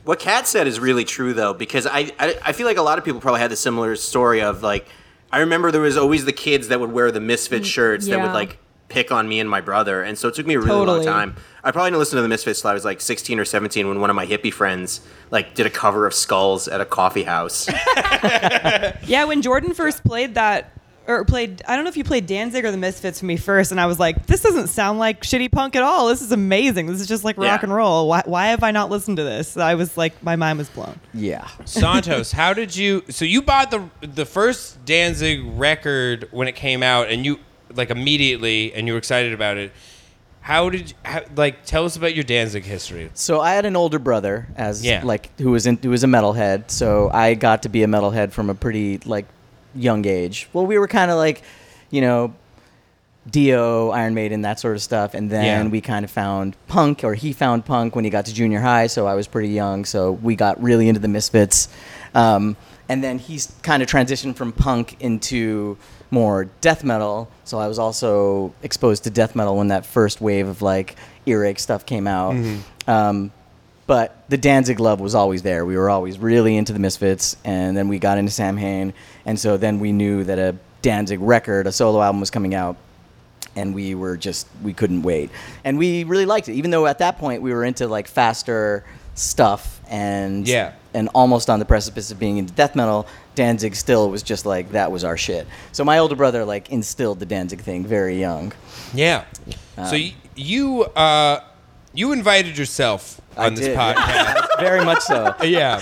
[0.06, 2.98] What Kat said is really true though, because I, I I feel like a lot
[2.98, 4.88] of people probably had the similar story of like
[5.32, 8.34] I remember there was always the kids that would wear the misfit shirts that would
[8.34, 8.58] like
[8.90, 10.98] pick on me and my brother, and so it took me a really Totally.
[11.00, 11.36] long time.
[11.64, 14.00] I probably didn't listen to the Misfits till I was like 16 or 17 when
[14.00, 17.68] one of my hippie friends like did a cover of Skulls at a coffee house.
[19.06, 20.72] Yeah, when Jordan first played that,
[21.06, 23.72] or played, I don't know if you played Danzig or the Misfits for me first,
[23.72, 26.08] and I was like, this doesn't sound like shitty punk at all.
[26.08, 26.86] This is amazing.
[26.88, 27.64] This is just like rock Yeah.
[27.64, 28.08] and roll.
[28.08, 29.58] Why, why have I not listened to this?
[29.58, 30.98] I was like, my mind was blown.
[31.14, 31.46] Yeah.
[31.66, 33.04] Santos, how did you?
[33.10, 37.40] So you bought the the first Danzig record when it came out, and you
[37.76, 39.72] like immediately, and you were excited about it.
[40.42, 43.10] How did you, how, like tell us about your Danzig history?
[43.14, 45.02] So I had an older brother, as Yeah.
[45.04, 46.70] like who was in, who was a metalhead.
[46.70, 49.26] So I got to be a metalhead from a pretty like
[49.74, 50.50] young age.
[50.52, 51.44] Well, we were kind of like,
[51.92, 52.34] you know,
[53.30, 55.72] Dio, Iron Maiden, that sort of stuff, and then Yeah.
[55.72, 58.88] we kind of found punk, or he found punk when he got to junior high.
[58.88, 61.70] So I was pretty young, so we got really into the Misfits.
[62.14, 62.58] Um,
[62.90, 65.78] and then he's kind of transitioned from punk into
[66.14, 67.28] more death metal.
[67.44, 70.96] So I was also exposed to death metal when that first wave of like
[71.26, 72.36] earache stuff came out.
[72.88, 73.32] Um,
[73.88, 75.66] but the Danzig love was always there.
[75.66, 78.94] We were always really into the Misfits, and then we got into Samhain,
[79.26, 82.78] and so then we knew that a Danzig record, a solo album, was coming out.
[83.56, 85.30] and we were just we couldn't wait,
[85.64, 86.54] and we really liked it.
[86.54, 88.84] Even though at that point we were into like faster
[89.16, 90.72] stuff and Yeah.
[90.96, 93.06] and almost on the precipice of being into death metal.
[93.36, 95.48] Danzig still was just like that was our shit.
[95.72, 98.54] So my older brother like instilled the Danzig thing very young.
[98.94, 99.26] Yeah.
[99.78, 101.40] Um, so y- you uh,
[101.94, 104.48] you invited yourself I on this did, podcast.
[104.60, 105.36] very much so.
[105.44, 105.82] yeah.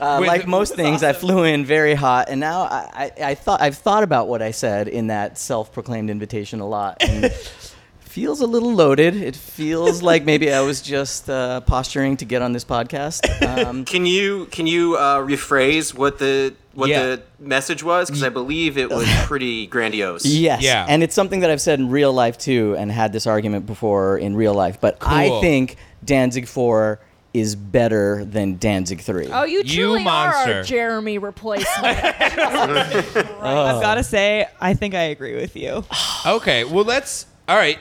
[0.00, 3.34] Uh, With- like most things, I flew in very hot, and now I, I, I
[3.34, 6.96] thought I've thought about what I said in that self-proclaimed invitation a lot.
[7.00, 7.30] And
[8.00, 9.16] feels a little loaded.
[9.16, 13.20] It feels like maybe I was just uh, posturing to get on this podcast.
[13.42, 17.02] Um, Can you can you uh, rephrase what the what Yeah.
[17.16, 18.08] the message was?
[18.08, 20.24] Because I believe it was pretty grandiose.
[20.24, 20.86] yes, Yeah.
[20.88, 24.18] and it's something that I've said in real life too, and had this argument before
[24.18, 24.78] in real life.
[24.80, 26.98] But I think Danzig Four
[27.34, 29.26] is better than Danzig Three.
[29.32, 30.54] Oh, you You truly are monster.
[30.56, 31.98] our Jeremy replacement.
[32.04, 35.84] I've got to say, I think I agree with you.
[36.26, 36.62] Okay.
[36.64, 37.26] Well, let's.
[37.48, 37.78] All right.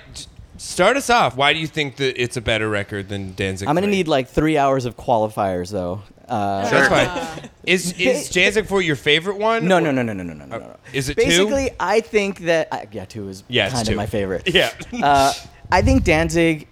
[0.57, 1.35] Start us off.
[1.37, 3.67] Why do you think that it's a better record than Danzig?
[3.67, 6.01] I'm gonna need like three hours of qualifiers though.
[6.27, 7.49] Uh, That's fine.
[7.63, 9.67] Is is Danzig for your favorite one?
[9.67, 10.75] No, no, no, no, no, no, no, no, no.
[10.93, 11.25] is it two?
[11.25, 13.91] Basically, I think that I, yeah, two is Yeah, it's kind two.
[13.93, 14.49] of my favorite.
[14.51, 14.71] Yeah.
[15.03, 15.31] uh,
[15.71, 16.67] I think Danzig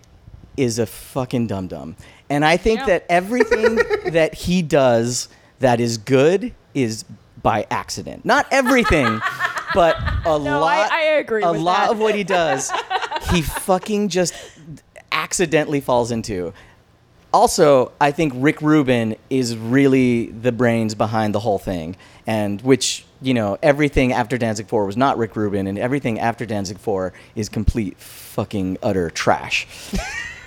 [0.57, 1.95] is a fucking dum dum,
[2.27, 2.85] and I think Yeah.
[2.87, 3.75] that everything
[4.11, 5.27] that he does
[5.59, 7.05] that is good is
[7.43, 8.25] by accident.
[8.25, 9.21] Not everything,
[9.75, 10.91] but a No, lot.
[10.91, 11.91] I- I agree A with lot that.
[11.91, 12.71] of what he does,
[13.31, 14.33] he fucking just
[15.11, 16.51] accidentally falls into.
[17.31, 23.05] Also, I think Rick Rubin is really the brains behind the whole thing, and which
[23.21, 27.13] you know everything after Danzig Four was not Rick Rubin, and everything after Danzig Four
[27.35, 29.67] is complete fucking utter trash,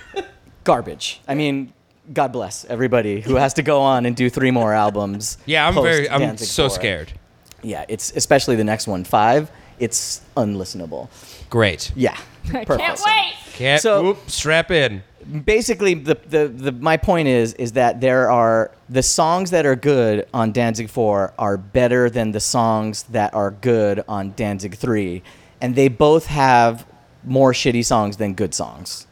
[0.63, 1.21] garbage.
[1.27, 1.71] I mean,
[2.11, 5.37] God bless everybody who has to go on and do three more albums.
[5.45, 6.09] Yeah, I'm very.
[6.09, 6.75] I'm Danzig so 4.
[6.75, 7.13] scared.
[7.61, 9.49] Yeah, it's especially the next one, five.
[9.79, 11.07] It's unlistenable.
[11.49, 11.91] Great.
[11.95, 12.17] Yeah,
[12.53, 12.79] I perfect.
[12.79, 13.33] can't wait.
[13.53, 13.81] Can't.
[13.81, 15.03] So- whoop, strap in.
[15.45, 19.75] Basically the, the, the my point is is that there are the songs that are
[19.75, 25.21] good on Danzig 4 are better than the songs that are good on Danzig 3
[25.61, 26.85] and they both have
[27.23, 29.07] more shitty songs than good songs.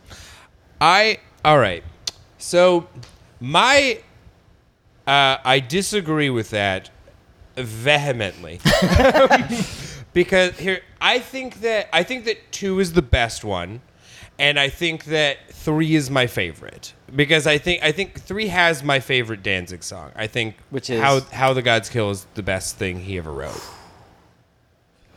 [0.79, 1.83] I all right.
[2.37, 2.87] So
[3.39, 3.99] my
[5.07, 6.89] uh, I disagree with that
[7.55, 8.59] vehemently
[10.13, 13.81] because here I think that I think that two is the best one,
[14.41, 18.83] and I think that three is my favorite because I think I think three has
[18.83, 20.11] my favorite Danzig song.
[20.15, 20.99] I think Which is?
[20.99, 23.61] how how the gods kill is the best thing he ever wrote.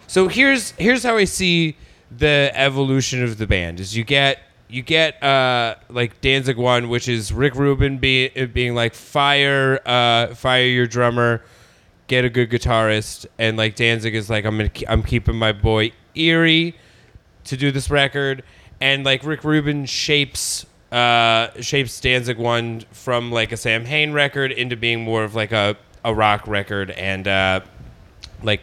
[0.07, 1.77] So here's here's how I see
[2.11, 7.09] the evolution of the band is you get you get uh like Danzig one which
[7.09, 11.43] is Rick Rubin be, being like fire uh fire your drummer
[12.09, 15.93] get a good guitarist and like Danzig is like I'm gonna I'm keeping my boy
[16.15, 16.77] Eerie
[17.45, 18.45] to do this record
[18.85, 24.77] and like Rick Rubin shapes uh shapes Danzig one from like a Samhain record into
[24.77, 27.61] being more of like a a rock record and uh
[28.43, 28.61] like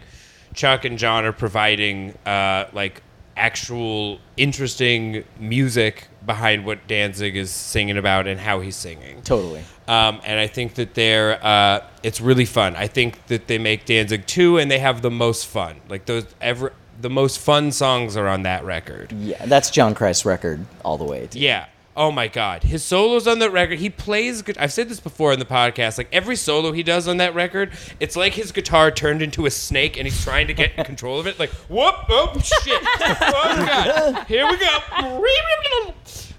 [0.54, 3.02] Chuck and John are providing uh, like
[3.38, 9.22] actual interesting music behind what Danzig is singing about and how he's singing.
[9.22, 9.64] Totally.
[9.88, 12.76] Um, and I think that they're uh, it's really fun.
[12.76, 15.80] I think that they make Danzig two and they have the most fun.
[15.90, 19.12] Like those ever the most fun songs are on that record.
[19.12, 21.28] Yeah, that's John Christ's record all the way.
[21.32, 21.66] Yeah.
[21.96, 23.80] Oh my God, his solos on that record.
[23.80, 24.42] He plays.
[24.58, 25.98] I've said this before in the podcast.
[25.98, 29.52] Like every solo he does on that record, it's like his guitar turned into a
[29.52, 31.38] snake, and he's trying to get control of it.
[31.38, 35.94] Like whoop, oh shit, oh God, here we go.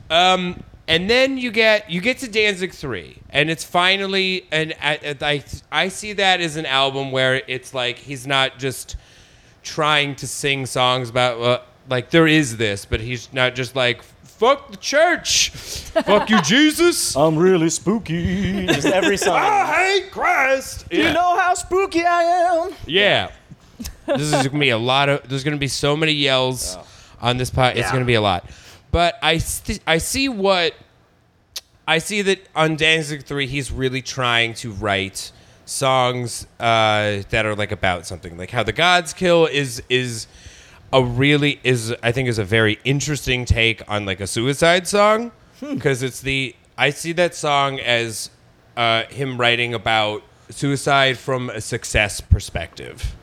[0.09, 5.17] Um, and then you get you get to Danzig three, and it's finally and I,
[5.21, 8.97] I I see that as an album where it's like he's not just
[9.63, 14.03] trying to sing songs about uh, like there is this, but he's not just like
[14.03, 17.17] fuck the church, fuck you Jesus.
[17.17, 18.67] I'm really spooky.
[18.67, 19.37] Just every song.
[19.37, 19.67] I
[20.01, 20.89] hate Christ.
[20.89, 22.75] Do you know how spooky I am?
[22.87, 23.31] Yeah.
[24.07, 25.29] This is gonna be a lot of.
[25.29, 26.77] There's gonna be so many yells
[27.21, 27.77] on this pod.
[27.77, 28.45] It's gonna be a lot.
[28.91, 30.75] But I st- I see what
[31.87, 35.33] I see that on Danzig three, he's really trying to write
[35.73, 38.37] songs uh, that are like about something.
[38.37, 40.27] Like how the gods kill is is
[40.93, 45.33] a really is I think is a very interesting take on like a suicide song
[45.61, 48.31] because it's the I see that song as
[48.77, 53.15] uh, him writing about suicide from a success perspective.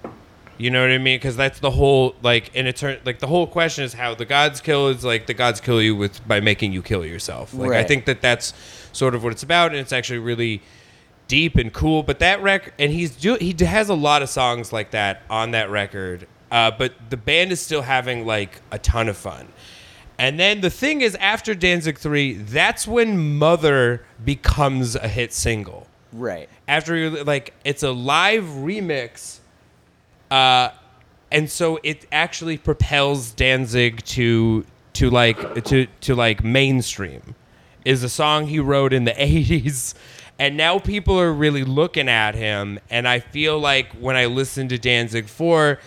[0.58, 1.18] You know what I mean?
[1.18, 4.26] Because that's the whole like, and it turn like the whole question is how the
[4.26, 7.54] gods kill is like the gods kill you with by making you kill yourself.
[7.54, 8.54] Like I think that that's
[8.92, 10.62] sort of what it's about, and it's actually really
[11.30, 12.04] deep and cool.
[12.04, 15.52] But that record, and he's do he has a lot of songs like that on
[15.52, 19.48] that record, uh, but the band is still having like a ton of fun.
[20.18, 25.88] And then the thing is, after Danzig three, that's when Mother becomes a hit single
[26.12, 26.50] Right.
[26.68, 29.38] after you like it's a live remix
[30.32, 30.70] uh
[31.32, 37.36] and so it actually propels Danzig to to like to to like mainstream
[37.86, 39.94] is a song he wrote in the 80s
[40.40, 44.68] and now people are really looking at him and I feel like when I listen
[44.70, 45.78] to Danzig 4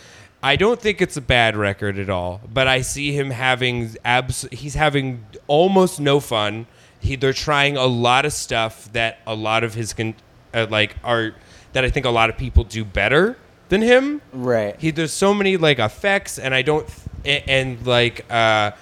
[0.44, 4.48] I don't think it's a bad record at all, but I see him having abs-
[4.50, 6.66] he's having almost no fun.
[6.98, 10.16] He they're trying a lot of stuff that a lot of his con-
[10.52, 11.34] uh, like are
[11.74, 13.36] that I think a lot of people do better
[13.68, 14.20] than him.
[14.32, 14.74] Right.
[14.80, 16.88] He there's so many like effects and I don't
[17.24, 18.72] and, and like uh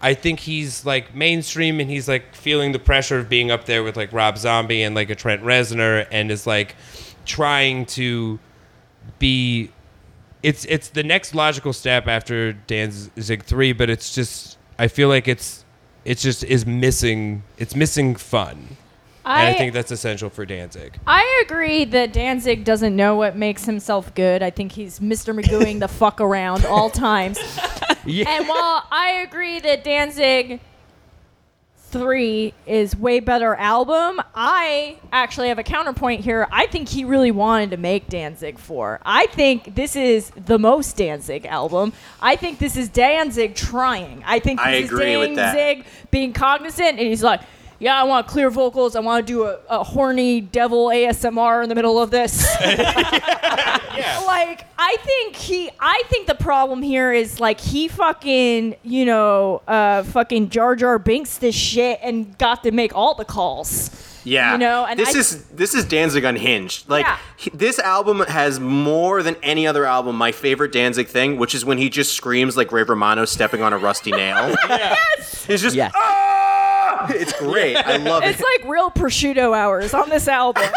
[0.00, 3.82] I think he's like mainstream and he's like feeling the pressure of being up there
[3.82, 6.76] with like Rob Zombie and like a Trent Reznor and is like
[7.24, 8.38] trying to
[9.18, 9.70] be
[10.42, 15.26] it's it's the next logical step after Danzig 3 but it's just I feel like
[15.26, 15.64] it's
[16.04, 18.76] it's just is missing it's missing fun.
[19.28, 20.98] And I think that's essential for Danzig.
[21.06, 24.42] I agree that Danzig doesn't know what makes himself good.
[24.42, 25.38] I think he's Mr.
[25.38, 27.38] Magooing the fuck around all times.
[28.06, 30.60] And while I agree that Danzig
[31.90, 36.46] 3 is way better album, I actually have a counterpoint here.
[36.52, 39.00] I think he really wanted to make Danzig 4.
[39.04, 41.92] I think this is the most Danzig album.
[42.20, 44.22] I think this is Danzig trying.
[44.26, 45.54] I think this I is agree with that.
[45.54, 47.40] Danzig being cognizant and he's like,
[47.80, 48.96] yeah, I want clear vocals.
[48.96, 52.46] I want to do a, a horny devil ASMR in the middle of this.
[53.98, 54.20] Yeah.
[54.26, 59.60] like, I think he, I think the problem here is like he fucking, you know,
[59.66, 63.90] uh, fucking Jar Jar Binks this shit and got to make all the calls.
[64.22, 66.88] Yeah, You know, and this I- is this is Danzig unhinged.
[66.88, 67.18] Like Yeah.
[67.38, 70.14] he- this album has more than any other album.
[70.14, 73.72] My favorite Danzig thing, which is when he just screams like Ray Romano stepping on
[73.72, 74.54] a rusty nail.
[74.68, 75.44] Yes!
[75.46, 75.92] He's just Yes.
[75.96, 76.27] "Ah!"
[77.14, 77.76] It's great.
[77.76, 78.30] I love it.
[78.30, 80.64] It's like real prosciutto hours on this album.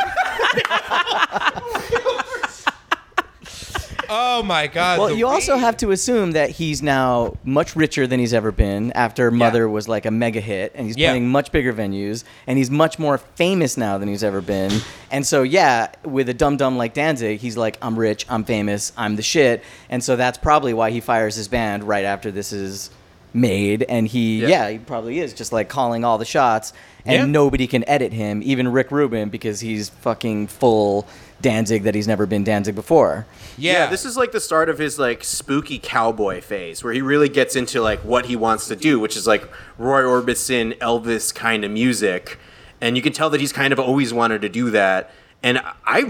[4.13, 4.99] Oh my god.
[4.99, 8.51] Well, the you also have to assume that he's now much richer than he's ever
[8.51, 11.11] been after Mother was like a mega hit and he's Yeah.
[11.11, 14.81] playing much bigger venues and he's much more famous now than he's ever been.
[15.11, 18.91] And so, yeah, with a dum dum like Danzig, he's like, I'm rich, I'm famous,
[18.97, 19.63] I'm the shit.
[19.89, 22.89] And so that's probably why he fires his band right after this is
[23.33, 23.83] made.
[23.83, 24.47] And he, Yeah.
[24.47, 26.73] yeah, he probably is just like calling all the shots
[27.05, 27.25] and Yeah.
[27.25, 31.07] nobody can edit him, even Rick Rubin, because he's fucking full
[31.41, 33.25] Danzig that he's never been Danzig before.
[33.57, 33.71] yeah.
[33.73, 37.29] Yeah, this is like the start of his like spooky cowboy phase, where he really
[37.29, 39.47] gets into like what he wants to do, which is like
[39.79, 42.37] Roy Orbison, Elvis kind of music,
[42.79, 45.09] and you can tell that he's kind of always wanted to do that.
[45.43, 46.03] And I,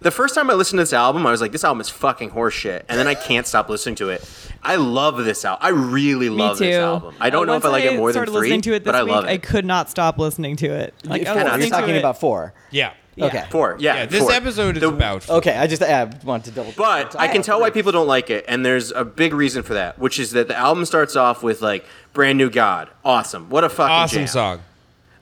[0.00, 2.30] the first time I listened to this album, I was like, this album is fucking
[2.30, 4.22] horseshit, and then I can't stop listening to it.
[4.62, 5.60] I love this album.
[5.64, 7.14] I really love this album.
[7.20, 8.72] I don't Uh, know if once I like it more than started three, listening to
[8.74, 10.94] it this but I week, love I could not stop listening to it.
[11.04, 11.34] Like, I was Four.
[11.34, 11.36] cannot.
[11.36, 12.52] You're listening to talking it- about four.
[12.70, 12.90] yeah.
[13.16, 13.26] Yeah.
[13.26, 13.44] Okay.
[13.50, 13.96] Four, yeah.
[13.96, 14.32] Yeah, this four.
[14.32, 16.72] episode is The- about Okay, I just I want to double.
[16.76, 19.74] But I can tell why people don't like it, and there's a big reason for
[19.74, 23.62] that, which is that the album starts off with like "Brand New God," awesome, what
[23.64, 24.26] a fucking awesome jam.
[24.28, 24.58] song.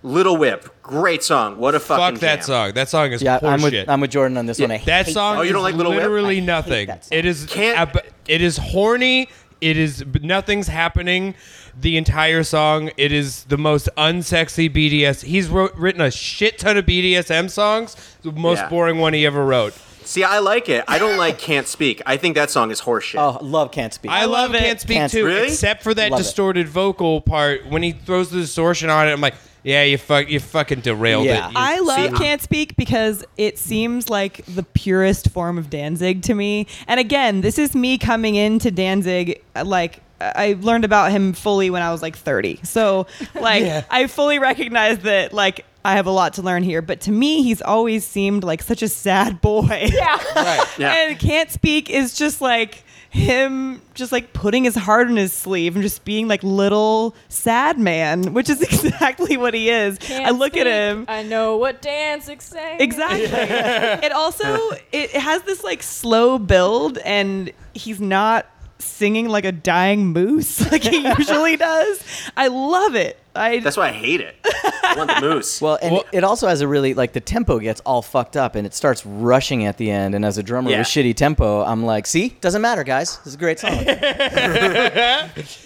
[0.05, 2.43] Little Whip, great song, what a fucking Fuck that jam.
[2.45, 2.73] song.
[2.75, 3.87] That song is Yeah, I'm with horseshit.
[3.89, 4.71] I'm with Jordan on this one.
[4.71, 6.03] I that hate song Oh, you don't is like Little Whip?
[6.03, 6.87] literally I hate nothing.
[6.87, 7.19] that song.
[7.19, 9.29] It is Can't- ab- it is horny.
[9.61, 11.35] It is nothing's happening.
[11.81, 12.91] The entire song.
[12.97, 15.23] It is the most unsexy BDS.
[15.25, 17.97] He's wrote, written a shit ton of BDSM songs.
[18.23, 18.69] The most Yeah.
[18.69, 19.75] boring one he ever wrote.
[20.05, 20.85] See, I like it.
[20.89, 23.19] I don't like "Can't Speak." I think that song is horseshit.
[23.21, 24.11] Oh, love can't speak.
[24.11, 24.61] I, love love it.
[24.61, 25.49] Can't Speak Can't too, Really?
[25.49, 26.23] except for that Love it.
[26.23, 27.67] distorted vocal part.
[27.69, 31.25] When he throws the distortion on it, I'm like, yeah, you fuck, you fucking derailed
[31.27, 31.49] Yeah.
[31.49, 31.51] it.
[31.53, 36.23] You- I love See, Can't Speak because it seems like the purest form of Danzig
[36.23, 36.67] to me.
[36.87, 41.71] And again, this is me coming into Danzig uh, like I learned about him fully
[41.71, 42.61] when I was like 30.
[42.65, 43.07] So,
[43.41, 43.85] like Yeah.
[43.91, 47.43] I fully recognize that like I have a lot to learn here, but to me
[47.43, 49.89] he's always seemed like such a sad boy.
[49.93, 50.19] yeah.
[50.37, 50.67] right.
[50.77, 50.93] Yeah.
[51.09, 55.75] And Can't Speak is just like him just like putting his heart on his sleeve
[55.75, 59.99] and just being like little sad man, which is exactly what he is.
[59.99, 62.81] Can't I look at him I know what Danzig saying.
[62.81, 63.25] Exactly.
[64.07, 64.59] it also
[64.93, 68.47] it has this like slow build and he's not
[68.81, 72.03] singing like a dying moose like he usually does.
[72.37, 73.19] I love it.
[73.35, 74.35] I That's why I hate it.
[74.45, 75.61] I want the moose.
[75.61, 78.55] Well, and Well- it also has a really like the tempo gets all fucked up
[78.57, 80.15] and it starts rushing at the end.
[80.15, 80.79] And as a drummer Yeah.
[80.79, 83.19] with shitty tempo, I'm like, see, doesn't matter, guys.
[83.19, 83.73] This is a great song.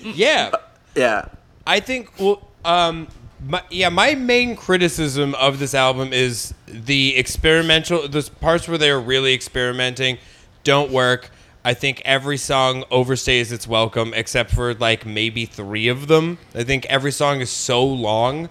[0.02, 0.50] yeah.
[0.94, 1.24] yeah.
[1.66, 3.08] I think well, um,
[3.46, 9.00] my, yeah, my main criticism of this album is the experimental, the parts where they're
[9.00, 10.18] really experimenting
[10.64, 11.30] don't work.
[11.64, 16.38] I think every song overstays its welcome except for like maybe three of them.
[16.54, 18.48] I think every song is so long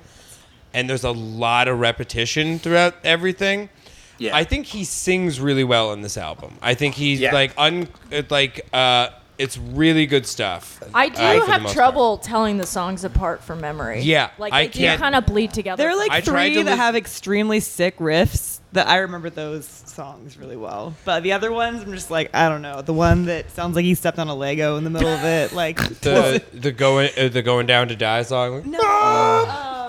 [0.73, 3.69] and there's a lot of repetition throughout everything.
[4.17, 4.35] Yeah.
[4.35, 6.57] I think he sings really well in this album.
[6.61, 7.33] I think he's Yeah.
[7.33, 7.87] like un
[8.29, 9.09] like uh
[9.41, 10.81] it's really good stuff.
[10.93, 14.01] I do uh, have most trouble telling the songs apart from memory.
[14.01, 15.81] Yeah, like I they do kind of bleed together.
[15.81, 19.65] There are like I three that lis- have extremely sick riffs that I remember those
[19.67, 20.95] songs really well.
[21.03, 22.81] But the other ones, I'm just like, I don't know.
[22.81, 25.53] The one that sounds like he stepped on a Lego in the middle of it,
[25.53, 28.69] like The the going uh, the going down to die song.
[28.69, 28.79] no.
[28.79, 29.80] I think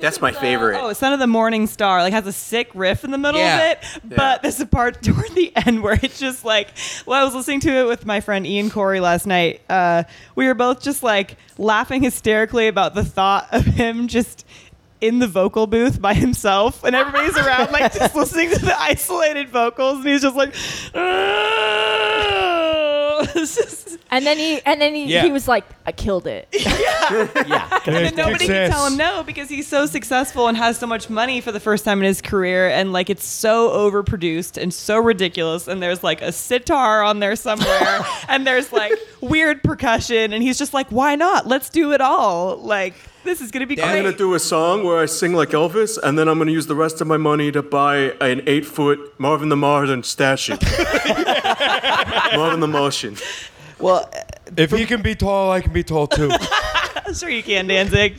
[0.00, 0.78] That's my it's, uh, favorite.
[0.80, 3.72] Oh, Son of the Morning Star like has a sick riff in the middle Yeah.
[3.72, 3.84] of it,
[4.16, 6.68] but there's a part toward the end where it's just like.
[7.06, 9.60] Well, I was listening to it with my friend Ian Corey last night.
[9.68, 14.44] Uh, we were both just like laughing hysterically about the thought of him just
[15.00, 19.48] in the vocal booth by himself, and everybody's around like just listening to the isolated
[19.48, 20.52] vocals, and he's just like.
[20.54, 20.90] It's
[23.46, 25.22] just- and then he and then he, Yeah.
[25.24, 26.48] he was like, I killed it.
[26.52, 27.80] yeah.
[27.86, 28.68] And then nobody Success.
[28.68, 31.60] can tell him no because he's so successful and has so much money for the
[31.60, 36.02] first time in his career and like it's so overproduced and so ridiculous and there's
[36.02, 40.88] like a sitar on there somewhere and there's like weird percussion and he's just like
[40.90, 42.94] why not let's do it all like
[43.28, 46.18] this is gonna be I'm gonna do a song where I sing like Elvis, and
[46.18, 49.50] then I'm gonna use the rest of my money to buy an eight foot Marvin
[49.50, 50.52] the Martian statue.
[52.34, 53.16] Marvin the Martian.
[53.78, 54.10] Well,
[54.56, 56.30] If he can be tall, I can be tall too.
[57.06, 58.16] I'm sure you can Danzig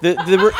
[0.00, 0.58] the the Ra-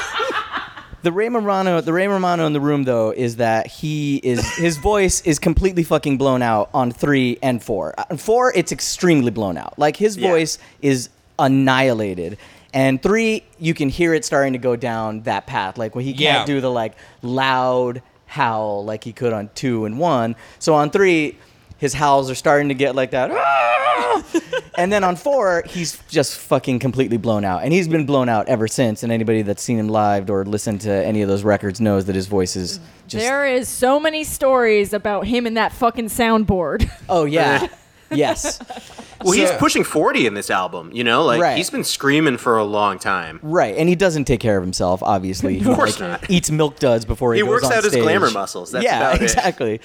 [1.03, 4.77] the Ray Romano the Ray Romano in the room though is that he is his
[4.77, 7.95] voice is completely fucking blown out on three and four.
[8.11, 9.79] On four, it's extremely blown out.
[9.79, 10.29] Like his Yeah.
[10.31, 11.09] voice is
[11.39, 12.37] annihilated.
[12.75, 15.79] And three, you can hear it starting to go down that path.
[15.79, 16.45] Like when he can't Yeah.
[16.45, 20.37] do the like loud howl like he could on two and one.
[20.59, 21.39] So on three,
[21.79, 23.31] his howls are starting to get like that.
[24.79, 27.65] And then on four, he's just fucking completely blown out.
[27.65, 29.03] And he's been blown out ever since.
[29.03, 32.15] And anybody that's seen him live or listened to any of those records knows that
[32.15, 33.25] his voice is just.
[33.25, 36.89] there is so many stories about him and that fucking soundboard.
[37.09, 37.67] Oh, yeah.
[38.11, 38.59] yes.
[39.25, 41.25] Well, he's pushing 40 in this album, you know?
[41.25, 41.57] Like, Right.
[41.57, 43.41] he's been screaming for a long time.
[43.43, 43.75] Right.
[43.77, 45.59] And he doesn't take care of himself, obviously.
[45.59, 46.31] He, Of course like, not.
[46.31, 48.71] Eats milk duds before he, He goes works on out his glamour muscles.
[48.71, 49.23] That's yeah, about it.
[49.23, 49.81] exactly.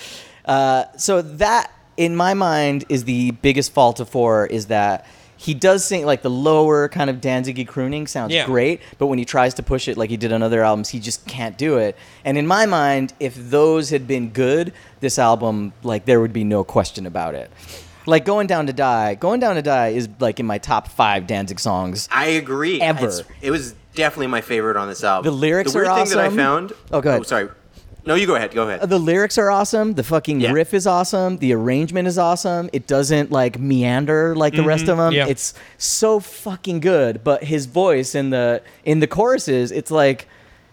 [0.46, 5.56] Uh, so that, in my mind, is the biggest fault of four is that he
[5.56, 8.46] does sing like the lower kind of Danzig crooning sounds Yeah.
[8.46, 11.00] great, but when he tries to push it like he did on other albums, he
[11.00, 11.98] just can't do it.
[12.24, 16.44] And in my mind, if those had been good, this album like there would be
[16.44, 17.50] no question about it.
[18.06, 21.26] Like going down to die, going down to die is like in my top five
[21.28, 22.08] Danzig songs.
[22.12, 22.82] I agree.
[22.82, 23.00] Ever.
[23.06, 25.32] It's- it was definitely my favorite on this album.
[25.32, 26.74] The lyrics the weird are thing that I found.
[26.92, 27.22] Oh, go ahead.
[27.22, 27.50] Oh, sorry.
[28.06, 28.54] No, you go ahead.
[28.54, 28.90] Go ahead.
[28.90, 29.94] The lyrics are awesome.
[29.94, 30.52] The fucking Yeah.
[30.52, 31.38] riff is awesome.
[31.38, 32.70] The arrangement is awesome.
[32.74, 35.14] It doesn't like meander like the rest of them.
[35.14, 35.28] yeah.
[35.28, 37.24] It's so fucking good.
[37.24, 40.28] But his voice in the in the choruses, it's like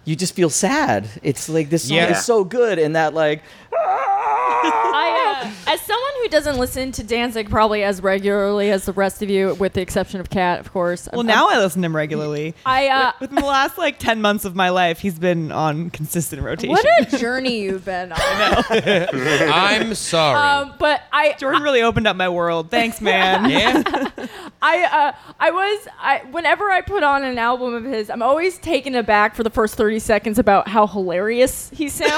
[0.04, 1.08] you just feel sad.
[1.22, 2.10] It's like this song Yeah.
[2.18, 5.99] is so good, and that like I, uh, as someone who
[6.30, 10.20] doesn't listen to Danzig probably as regularly as the rest of you, with the exception
[10.20, 11.08] of Kat, of course.
[11.12, 14.20] well I'm- now I listen to him regularly I uh, within the last like 10
[14.20, 18.18] months of my life he's been on consistent rotation what a journey you've been on.
[18.70, 20.38] I'm sorry.
[20.68, 23.82] Um, but I Jordan really opened up my world thanks man yeah.
[24.62, 28.58] I uh, I was I whenever I put on an album of his, I'm always
[28.58, 32.10] taken aback for the first 30 seconds about how hilarious he sounds.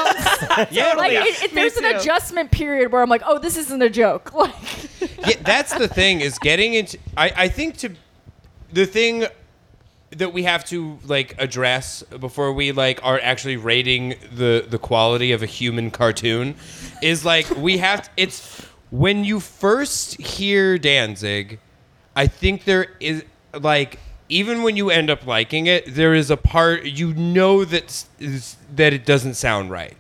[0.73, 0.95] Yeah.
[0.95, 4.33] like it, it, there's an adjustment period where I'm like, oh, this isn't a joke.
[5.19, 6.99] Like, yeah, that's the thing is getting into.
[7.17, 7.91] I, I think to
[8.73, 9.27] the thing
[10.11, 15.31] that we have to like address before we like are actually rating the the quality
[15.31, 16.57] of a human cartoon
[17.03, 21.61] is like we have it's when you first hear Danzig,
[22.17, 23.25] I think there is
[23.55, 28.05] like even when you end up liking it, there is a part you know that
[28.75, 29.97] that it doesn't sound right.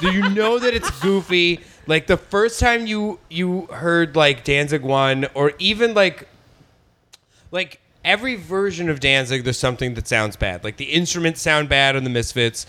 [0.00, 1.60] Do you know that it's goofy?
[1.90, 6.28] Like the first time you you heard like Danzig one, or even like
[7.50, 10.62] like every version of Danzig, there's something that sounds bad.
[10.62, 12.64] Like the instruments sound bad on the Misfits.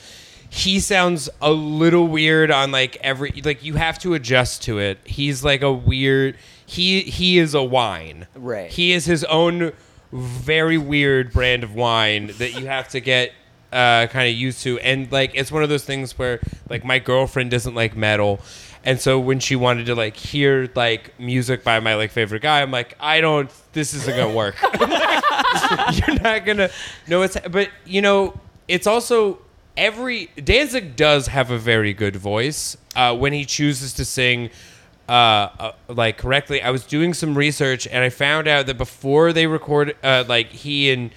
[0.49, 4.97] He sounds a little weird on like every like you have to adjust to it.
[5.03, 6.35] He's like a weird.
[6.65, 8.25] He he is a wine.
[8.33, 8.71] Right.
[8.71, 9.71] He is his own
[10.11, 13.33] very weird brand of wine that you have to get
[13.71, 14.79] uh, kind of used to.
[14.79, 18.41] And like it's one of those things where like my girlfriend doesn't like metal.
[18.83, 22.61] And so when she wanted to like hear like music by my like favorite guy,
[22.61, 23.49] I'm like, I don't.
[23.73, 24.55] This isn't gonna work.
[25.93, 26.69] You're not gonna
[27.07, 27.37] know it's.
[27.49, 29.39] But you know, it's also
[29.77, 34.49] every Danzig does have a very good voice uh, when he chooses to sing.
[35.07, 39.33] uh, uh, like correctly, I was doing some research and I found out that before
[39.33, 41.11] they recorded, uh, like he and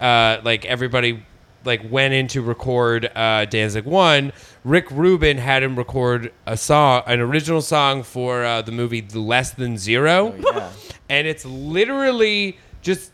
[0.00, 1.24] uh, like everybody
[1.64, 4.32] like went in to record uh, Danzig One.
[4.64, 9.20] Rick Rubin had him record a song, an original song for uh, the movie The
[9.20, 10.70] Less Than Zero, yeah.
[11.08, 13.12] and it's literally just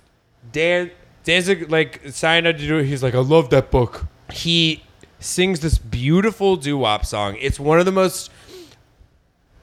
[0.52, 0.90] Dan
[1.24, 2.86] Danzig like signed up to do it.
[2.86, 4.06] He's like, I love that book.
[4.30, 4.82] He
[5.18, 7.36] sings this beautiful doo wop song.
[7.40, 8.30] It's one of the most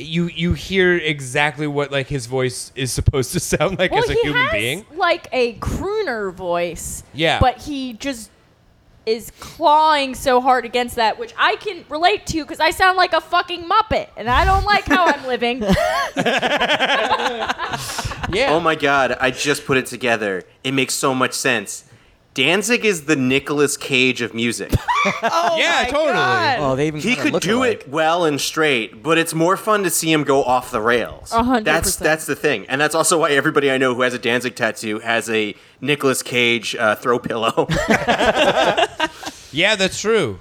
[0.01, 4.09] you you hear exactly what like his voice is supposed to sound like well, as
[4.09, 4.85] a human being.
[4.95, 7.03] like a crooner voice.
[7.13, 7.39] Yeah.
[7.39, 8.31] But he just
[9.05, 13.13] is clawing so hard against that, which I can relate to because I sound like
[13.13, 15.61] a fucking muppet, and I don't like how I'm living.
[18.31, 18.53] Yeah.
[18.53, 20.43] Oh my god, I just put it together.
[20.63, 21.83] It makes so much sense.
[22.33, 24.71] Danzig is the Nicolas Cage of music.
[25.23, 26.13] Oh Yeah, my totally.
[26.13, 26.59] God.
[26.59, 27.81] Oh, they even he could do alike.
[27.81, 31.31] it well and straight, but it's more fun to see him go off the rails.
[31.31, 32.03] Hundred That's percent.
[32.03, 34.99] that's the thing, and that's also why everybody I know who has a Danzig tattoo
[34.99, 37.67] has a Nicolas Cage uh, throw pillow.
[39.53, 40.39] Yeah, that's true.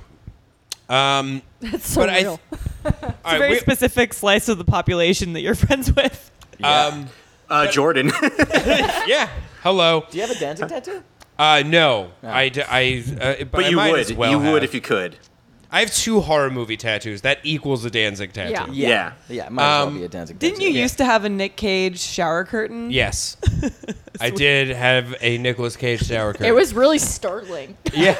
[0.88, 2.30] Um, That's so but I, real.
[2.30, 2.40] all
[2.84, 6.30] It's a right, very we- specific slice of the population that you're friends with.
[6.62, 7.08] um,
[7.48, 8.12] uh, Jordan.
[9.06, 9.28] yeah.
[9.62, 10.04] Hello.
[10.10, 11.02] Do you have a Danzig tattoo?
[11.40, 14.00] Uh, no, I, d- I, uh, but, but I you might would.
[14.00, 15.16] as well you would if you could.
[15.72, 17.20] I have two horror movie tattoos.
[17.20, 18.72] That equals a Danzig tattoo.
[18.72, 18.88] Yeah.
[18.88, 19.12] Yeah.
[19.28, 20.46] Yeah, might as well Um, be a Danzig tattoo.
[20.48, 20.72] Didn't tattoo.
[20.72, 22.90] you used to have a Nick Cage shower curtain?
[22.90, 23.36] Yes.
[24.20, 26.46] I did have a Nicolas Cage shower curtain.
[26.46, 27.76] It was really startling.
[27.94, 28.16] yeah.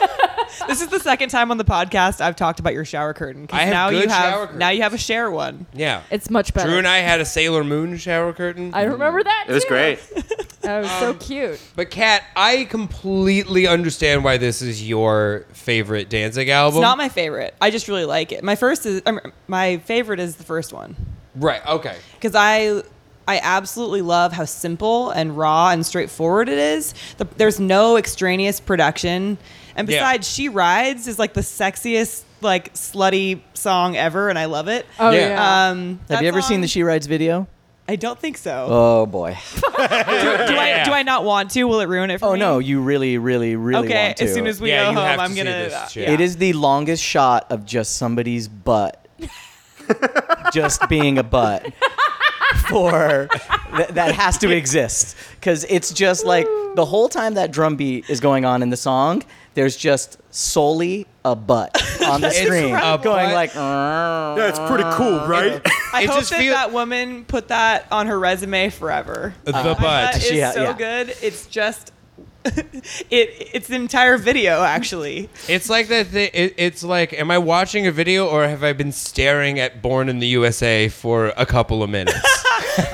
[0.66, 3.46] This is the second time on the podcast I've talked about your shower curtain.
[3.46, 5.66] 'cause I have now good you have shower now you have a share one.
[5.74, 6.02] Yeah.
[6.10, 6.68] It's much better.
[6.68, 8.70] Drew and I had a Sailor Moon shower curtain.
[8.74, 9.46] I remember that.
[9.48, 9.68] It was too.
[9.68, 9.98] great.
[10.60, 11.58] That was so cute.
[11.74, 16.76] But Kat, I completely understand why this is your favorite Danzig album.
[16.80, 17.39] It's not my favorite.
[17.60, 18.42] I just really like it.
[18.44, 20.94] My first is um, my favorite is the first one
[21.36, 21.64] right.
[21.66, 21.96] Okay.
[22.14, 22.82] because I
[23.28, 26.94] I absolutely love how simple and raw and straightforward it is.
[27.18, 29.38] The, there's no extraneous production,
[29.76, 29.98] and Yeah.
[30.00, 34.86] besides, "She Rides" is like the sexiest like slutty song ever, and I love it.
[34.98, 35.28] Oh Yeah.
[35.28, 35.68] yeah.
[35.70, 37.46] Um, Have that you ever seen the song- She Rides video?
[37.90, 38.66] I don't think so.
[38.70, 39.36] Oh boy.
[39.60, 41.64] do, I, do I not want to?
[41.64, 42.30] Will it ruin it for me?
[42.30, 42.38] Oh me?
[42.40, 44.24] no, you really, really, really Okay, want to.
[44.24, 45.50] as soon as we Yeah, go you home, to I'm see gonna.
[45.50, 46.08] this uh, shit.
[46.08, 49.04] It is the longest shot of just somebody's butt,
[50.52, 51.66] just being a butt.
[52.68, 53.28] For
[53.76, 58.08] th- that has to exist because it's just like the whole time that drum beat
[58.10, 59.22] is going on in the song.
[59.54, 61.76] There's just solely a butt
[62.06, 63.52] on the It's screen a going like.
[63.54, 65.60] Yeah, it's pretty cool, right?
[65.92, 69.34] I It hope just that feel- that woman put that on her resume forever.
[69.44, 70.16] The uh, That butt.
[70.16, 70.72] is She ha- so yeah.
[70.76, 71.14] good.
[71.22, 71.92] It's just.
[72.46, 75.28] it it's the entire video actually.
[75.46, 76.06] It's like that.
[76.06, 79.82] Thi- it, it's like, am I watching a video or have I been staring at
[79.82, 82.16] Born in the USA for a couple of minutes?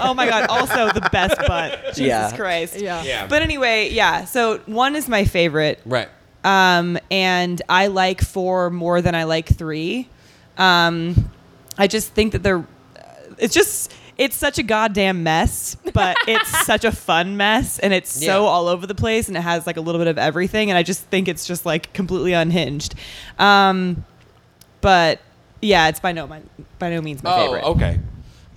[0.01, 0.47] Oh my god!
[0.49, 1.81] Also the best butt.
[1.95, 2.37] Jesus Yeah.
[2.37, 2.79] Christ.
[2.79, 3.03] Yeah.
[3.03, 3.27] yeah.
[3.27, 4.25] But anyway, yeah.
[4.25, 6.09] So one is my favorite, right.
[6.45, 10.09] um, and I like four more than I like three.
[10.59, 11.31] Um,
[11.79, 12.67] I just think that they're.
[13.39, 13.93] It's just.
[14.19, 18.67] It's such a goddamn mess, but it's such a fun mess, and it's so all
[18.67, 21.03] over the place, and it has like a little bit of everything, and I just
[21.03, 22.95] think it's just like completely unhinged.
[23.39, 24.07] Um,
[24.81, 25.21] but
[25.61, 26.41] yeah, it's by no my,
[26.79, 27.65] by no means my Oh, favorite.
[27.65, 28.01] okay.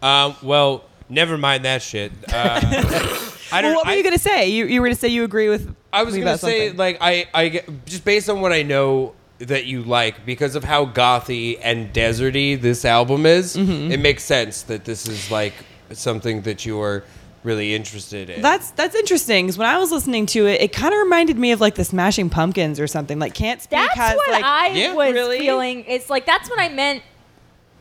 [0.01, 2.11] Um, well, never mind that shit.
[2.31, 2.59] Uh,
[3.51, 3.71] I don't.
[3.71, 4.49] Well, what were I- you gonna say?
[4.49, 5.75] You, you were gonna say you agree with?
[5.91, 6.77] I was me gonna about say something.
[6.77, 10.63] like I I get- just based on what I know that you like because of
[10.63, 13.91] how gothy and deserty this album is, Mm-hmm.
[13.91, 15.53] it makes sense that this is like
[15.93, 17.03] something that you are
[17.45, 18.41] really interested in.
[18.41, 21.51] That's that's interesting because when I was listening to it, it kind of reminded me
[21.53, 23.17] of like the Smashing Pumpkins or something.
[23.17, 24.93] Like Can't Speak That's has what like I Yeah.
[24.93, 25.39] was Really?
[25.39, 25.85] feeling.
[25.87, 27.01] It's like that's what I meant.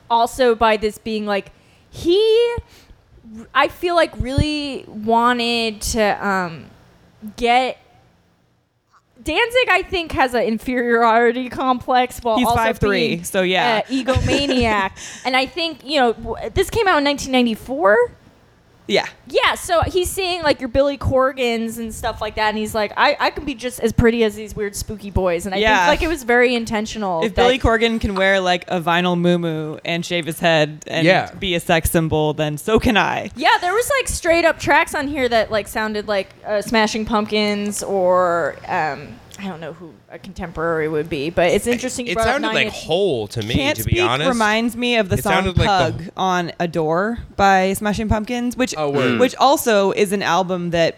[0.08, 1.50] Also, by this being like,
[1.90, 2.56] he,
[3.54, 6.66] I feel like really wanted to um,
[7.36, 7.78] get.
[9.20, 13.82] Danzig, I think, has an inferiority complex while He's also 5'3", being, so yeah.
[13.84, 14.92] uh, egomaniac.
[15.24, 18.12] and I think you know w- this came out in 1994.
[18.88, 19.06] Yeah.
[19.28, 22.92] Yeah, so he's seeing like your Billy Corgans and stuff like that, and he's like,
[22.96, 25.86] I, I can be just as pretty as these weird spooky boys, and I Yeah.
[25.86, 27.22] think like it was very intentional.
[27.22, 31.30] If Billy Corgan can wear like a vinyl moo and shave his head and Yeah.
[31.34, 33.30] be a sex symbol, then so can I.
[33.36, 37.04] yeah, there was like straight up tracks on here that like sounded like uh, Smashing
[37.04, 39.08] Pumpkins or um,
[39.38, 42.06] I don't know who a contemporary would be, but it's interesting.
[42.06, 44.00] you it brought up sounded Nine like Inch- Hole to me, Can't to Speak be
[44.00, 44.26] honest.
[44.26, 48.08] It reminds me of the It song sounded like Pug the- on Door by Smashing
[48.08, 49.20] Pumpkins, which Oh, word.
[49.20, 50.96] which also is an album that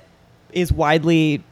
[0.52, 1.42] is widely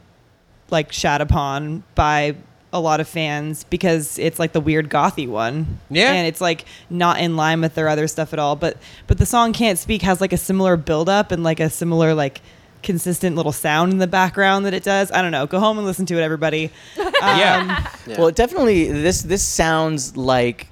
[0.70, 2.34] like shat upon by
[2.72, 5.78] a lot of fans because it's like the weird gothy one.
[5.91, 6.12] Yeah.
[6.12, 8.57] And it's like not in line with their other stuff at all.
[8.57, 8.76] But
[9.07, 12.12] but the song Can't Speak has like a similar build up and like a similar
[12.14, 12.41] like
[12.83, 15.11] consistent little sound in the background that it does.
[15.12, 15.47] I don't know.
[15.47, 16.70] Go home and listen to it, everybody.
[17.20, 17.91] Um, yeah.
[18.07, 18.20] Yeah.
[18.20, 20.68] Well, definitely this this sounds like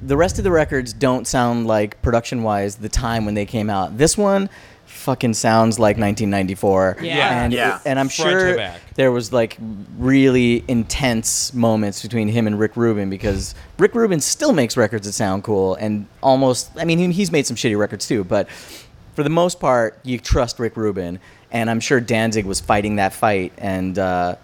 [0.00, 3.68] the rest of the records don't sound like production wise the time when they came
[3.68, 3.98] out.
[3.98, 4.48] This one
[4.86, 6.98] fucking sounds like 1994.
[7.00, 7.42] Yeah.
[7.42, 7.80] And Yeah.
[7.84, 8.80] and I'm Front sure back.
[8.94, 9.56] there was like
[9.98, 15.14] really intense moments between him and Rick Rubin because Rick Rubin still makes records that
[15.14, 18.48] sound cool and almost I mean he's made some shitty records too, but
[19.14, 21.18] for the most part you trust Rick Rubin
[21.50, 24.36] and I'm sure Danzig was fighting that fight and uh,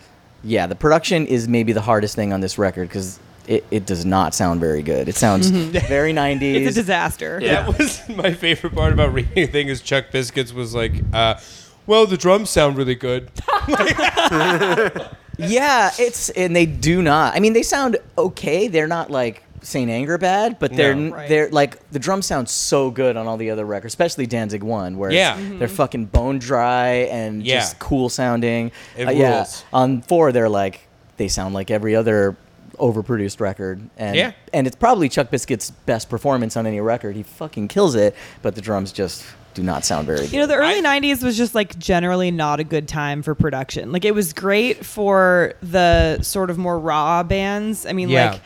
[0.43, 4.05] yeah, the production is maybe the hardest thing on this record because it, it does
[4.05, 5.09] not sound very good.
[5.09, 6.55] It sounds very 90s.
[6.55, 7.39] It's a disaster.
[7.43, 7.63] Yeah.
[7.63, 11.39] That was my favorite part about reading the thing is Chuck Biscuits was like, uh,
[11.87, 13.31] well, the drums sound really good.
[15.37, 17.35] Yeah, it's and they do not.
[17.35, 18.69] I mean, they sound okay.
[18.69, 21.15] They're not like Saint Anger bad, but they're No.
[21.15, 21.29] Right.
[21.29, 24.99] they're like the drums sound so good on all the other records, especially Danzig One,
[24.99, 25.39] where Yeah.
[25.39, 27.61] it's- they're fucking bone dry and Yeah.
[27.61, 28.71] just cool sounding.
[28.97, 29.65] It Uh, yeah, rules.
[29.73, 30.81] on four they're like
[31.17, 32.37] they sound like every other
[32.79, 34.33] overproduced record, and Yeah.
[34.53, 37.15] and it's probably Chuck Biscuit's best performance on any record.
[37.17, 39.23] He fucking kills it, but the drums just
[39.55, 40.33] do not sound very good.
[40.33, 43.37] You know, the early I- 90s was just like generally not a good time for
[43.37, 43.93] production.
[43.93, 47.87] Like it was great for the sort of more raw bands.
[47.87, 48.33] I mean, Yeah.
[48.33, 48.41] like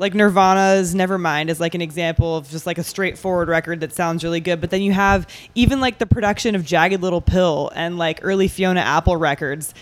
[0.00, 4.24] like Nirvana's Nevermind is like an example of just like a straightforward record that sounds
[4.24, 4.60] really good.
[4.60, 8.48] But then you have even like the production of Jagged Little Pill and like early
[8.48, 9.74] Fiona Apple records.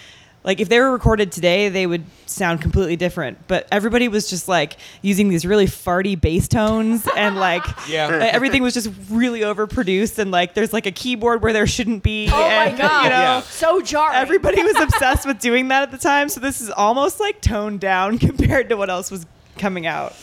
[0.45, 3.47] Like if they were recorded today, they would sound completely different.
[3.49, 8.09] But everybody was just like using these really farty bass tones and like Yeah.
[8.33, 12.29] everything was just really overproduced and like there's like a keyboard where there shouldn't be.
[12.29, 13.41] Oh my god, You know, Yeah.
[13.43, 14.17] so jarring.
[14.17, 16.29] everybody was obsessed with doing that at the time.
[16.29, 19.27] So this is almost like toned down compared to what else was
[19.59, 20.15] coming out.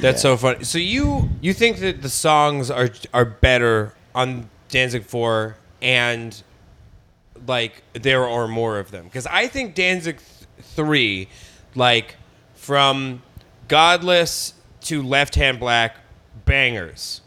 [0.00, 0.64] That's so funny.
[0.64, 6.42] So you you think that the songs are are better on Danzig Four and
[7.46, 10.32] like there are more of them because I think Danzig th-
[10.74, 11.28] Three,
[11.74, 12.16] like
[12.54, 13.22] from
[13.68, 15.96] Godless to Left Hand Black,
[16.44, 17.20] bangers.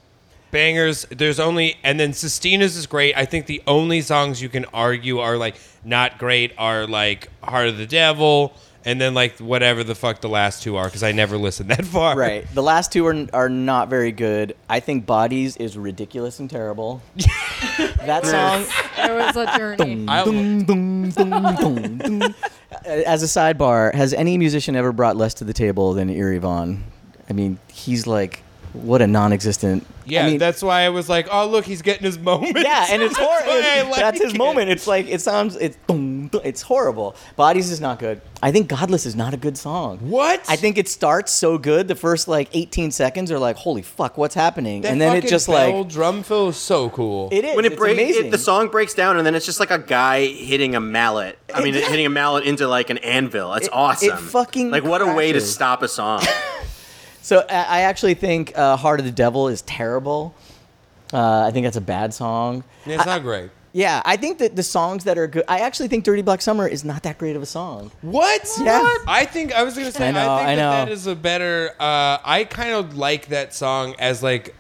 [0.51, 1.05] Bangers.
[1.09, 3.15] There's only and then Sistinas is great.
[3.15, 7.69] I think the only songs you can argue are like not great are like Heart
[7.69, 8.53] of the Devil
[8.85, 11.85] and then like whatever the fuck the last two are because I never listened that
[11.85, 12.17] far.
[12.17, 12.47] Right.
[12.53, 14.55] The last two are, are not very good.
[14.69, 17.01] I think Bodies is ridiculous and terrible.
[17.17, 18.65] that song.
[18.97, 20.05] it was a journey.
[20.05, 22.35] Dun, dun, dun.
[22.85, 26.83] As a sidebar, has any musician ever brought less to the table than Eerie Von?
[27.29, 28.43] I mean, he's like,
[28.73, 29.85] what a non-existent.
[30.05, 32.57] yeah, I mean, that's why I was like, oh look, he's getting his moment.
[32.59, 33.91] yeah, and it's That's why horrible.
[33.91, 34.37] like That's his it.
[34.37, 34.69] moment.
[34.69, 35.55] It's like it sounds.
[35.55, 37.15] It's dun, dun, it's horrible.
[37.35, 38.21] Bodies is not good.
[38.41, 39.97] I think Godless is not a good song.
[39.99, 40.41] What?
[40.47, 41.87] I think it starts so good.
[41.89, 44.81] The first like 18 seconds are like, holy fuck, what's happening?
[44.83, 47.29] That and then it fucking just bell like drum fill is so cool.
[47.31, 47.55] it is.
[47.55, 48.25] when it it's breaks, amazing.
[48.27, 51.37] it, the song breaks down, and then it's just like a guy hitting a mallet.
[51.53, 53.53] I mean, hitting a mallet into like an anvil.
[53.55, 54.09] It's It- awesome.
[54.11, 56.21] it fucking like what a way to stop a song.
[57.29, 60.33] So I I actually think uh, "Heart of the Devil" is terrible.
[61.13, 62.63] Uh, I think that's a bad song.
[62.87, 63.51] Yeah, it's not great.
[63.71, 65.43] Yeah, I think that the songs that are good.
[65.47, 67.91] I actually think "Dirty Black Summer" is not that great of a song.
[68.01, 68.49] What?
[68.59, 68.81] Yeah.
[68.81, 69.01] What?
[69.07, 70.05] I think I was gonna say.
[70.05, 71.69] I, I know, think I that, that is a better.
[71.79, 74.55] Uh, I kind of like that song as like,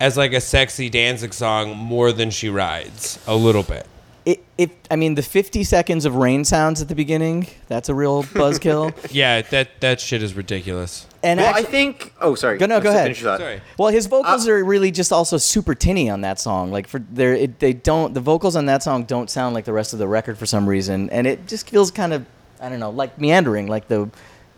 [0.00, 3.86] as like a sexy Danzig song more than she rides a little bit.
[4.26, 8.22] It, it, I mean, the 50 seconds of rain sounds at the beginning—that's a real
[8.34, 8.94] buzzkill.
[9.10, 11.06] Yeah, that that shit is ridiculous.
[11.22, 12.14] And well, actually, I think.
[12.20, 12.58] Oh, sorry.
[12.58, 13.04] Go- no, go Let's ahead.
[13.06, 13.40] finish your thought.
[13.40, 13.60] Sorry.
[13.78, 16.70] well, his vocals Uh, are really just also super tinny on that song.
[16.70, 18.12] Like for their, it, they don't.
[18.12, 20.68] The vocals on that song don't sound like the rest of the record for some
[20.68, 22.26] reason, and it just feels kind of,
[22.60, 24.10] I don't know, like meandering, like the,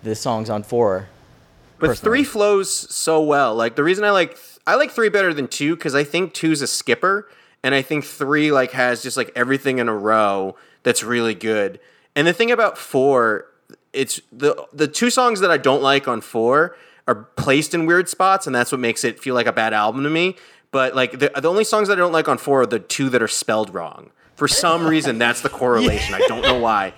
[0.03, 1.09] the songs on four.
[1.79, 2.19] But personally.
[2.19, 3.55] three flows so well.
[3.55, 4.37] Like the reason I like
[4.67, 7.29] I like three better than two because I think two's a skipper,
[7.63, 11.81] and I think three like has just like everything in a row that's really good.
[12.15, 13.47] And the thing about four,
[13.93, 18.09] it's the the two songs that I don't like on four are placed in weird
[18.09, 20.37] spots, and that's what makes it feel like a bad album to me.
[20.71, 23.09] But like the the only songs that I don't like on four are the two
[23.11, 24.11] that are spelled wrong.
[24.35, 26.15] For some reason, that's the correlation.
[26.15, 26.95] I don't know why.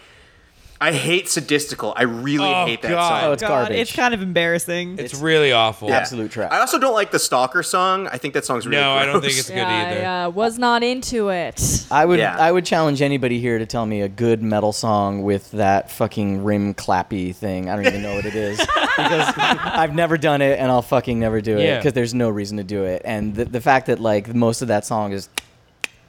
[0.85, 1.95] I hate Sadistikal.
[1.97, 3.09] I really Oh, hate that God.
[3.09, 3.29] song.
[3.31, 3.79] Oh, it's God, garbage.
[3.79, 4.99] it's kind of embarrassing.
[4.99, 5.89] It's, really awful.
[5.89, 5.97] Yeah.
[5.97, 6.53] Absolute trash.
[6.53, 8.07] I also don't like the Stalker song.
[8.09, 10.05] I think that song's really No, I don't think it's good yeah, either.
[10.07, 11.87] I uh, was not into it.
[11.91, 12.37] I would Yeah.
[12.39, 16.45] I would challenge anybody here to tell me a good metal song with that fucking
[16.45, 17.71] rim clappy thing.
[17.71, 18.59] I don't even know what it is
[18.97, 21.79] because I've never done it and I'll fucking never do it Yeah.
[21.79, 23.01] because there's no reason to do it.
[23.07, 25.31] And the, the fact that like most of that song is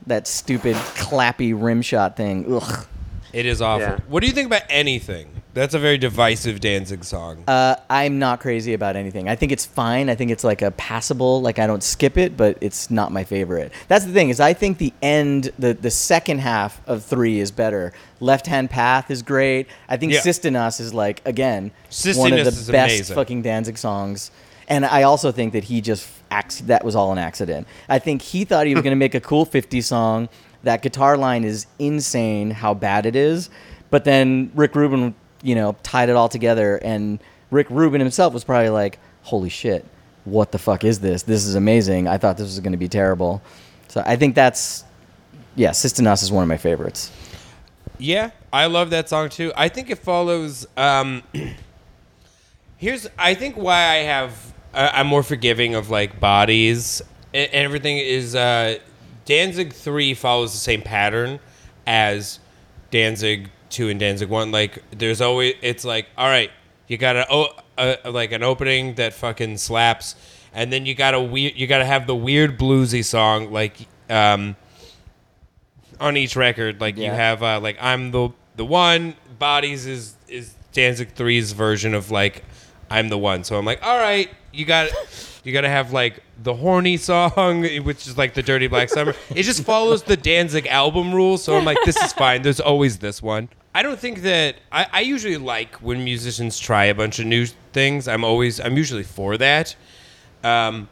[0.08, 2.46] that stupid clappy rim shot thing.
[2.62, 2.86] Ugh.
[3.36, 3.88] It is awful.
[3.88, 4.00] Yeah.
[4.08, 5.30] What do you think about anything?
[5.54, 7.44] That's a very divisive Danzig song.
[7.48, 9.28] Uh, I'm not crazy about anything.
[9.28, 10.10] I think it's fine.
[10.10, 11.42] I think it's like a passable.
[11.42, 13.74] Like I don't skip it, but it's not my favorite.
[13.90, 17.52] That's the thing is I think the end, the the second half of three is
[17.52, 17.94] better.
[18.22, 19.68] Left Hand Path is great.
[19.90, 20.22] I think Yeah.
[20.26, 21.72] Is like again
[22.16, 23.16] one of the best amazing.
[23.16, 24.32] fucking Danzig songs.
[24.68, 26.60] And I also think that he just acts.
[26.62, 27.68] That was all an accident.
[27.88, 30.28] I think he thought he was going to make a cool 50s song.
[30.66, 32.49] That guitar line is insane.
[32.51, 33.49] How bad it is.
[33.91, 35.13] But then Rick Rubin,
[35.43, 37.20] you know, tied it all together, and
[37.51, 39.86] Rick Rubin himself was probably like, "Holy shit,
[40.26, 41.24] what the fuck is this?
[41.24, 42.07] This is amazing.
[42.07, 43.41] I thought this was going to be terrible."
[43.88, 44.84] So I think that's,
[45.55, 47.11] yeah, Sistinas is one of my favorites.
[47.97, 49.53] Yeah, I love that song too.
[49.55, 50.68] I think it follows.
[50.76, 51.24] Um,
[52.78, 57.01] here's, I think why I have, uh, I'm more forgiving of like bodies
[57.36, 58.80] and everything is uh,
[59.26, 61.40] Danzig three follows the same pattern
[61.86, 62.40] as
[62.92, 64.52] Danzig two and Danzig one.
[64.52, 66.52] Like, there's always, it's like, all right,
[66.88, 67.48] you got a, oh,
[67.78, 70.16] uh, like an opening that fucking slaps,
[70.54, 73.88] and then you got a weird, you got to have the weird bluesy song like.
[74.10, 74.56] Um,
[76.00, 76.82] on each record.
[76.82, 79.16] Like you have uh, like I'm the the one.
[79.40, 82.44] Bodies is is Danzig 3's version of like
[82.90, 83.44] I'm the one.
[83.44, 84.90] So I'm like, all right, you got
[85.46, 89.14] you got to have like the horny song, which is like the Dirty Black Summer.
[89.30, 91.43] It just follows the Danzig album rules.
[91.43, 92.41] So I'm like, this is fine.
[92.41, 93.50] There's always this one.
[93.76, 97.46] I don't think that I, I usually like when musicians try a bunch of new
[97.74, 98.08] things.
[98.08, 99.76] I'm always I'm usually for that.
[100.43, 100.88] Um,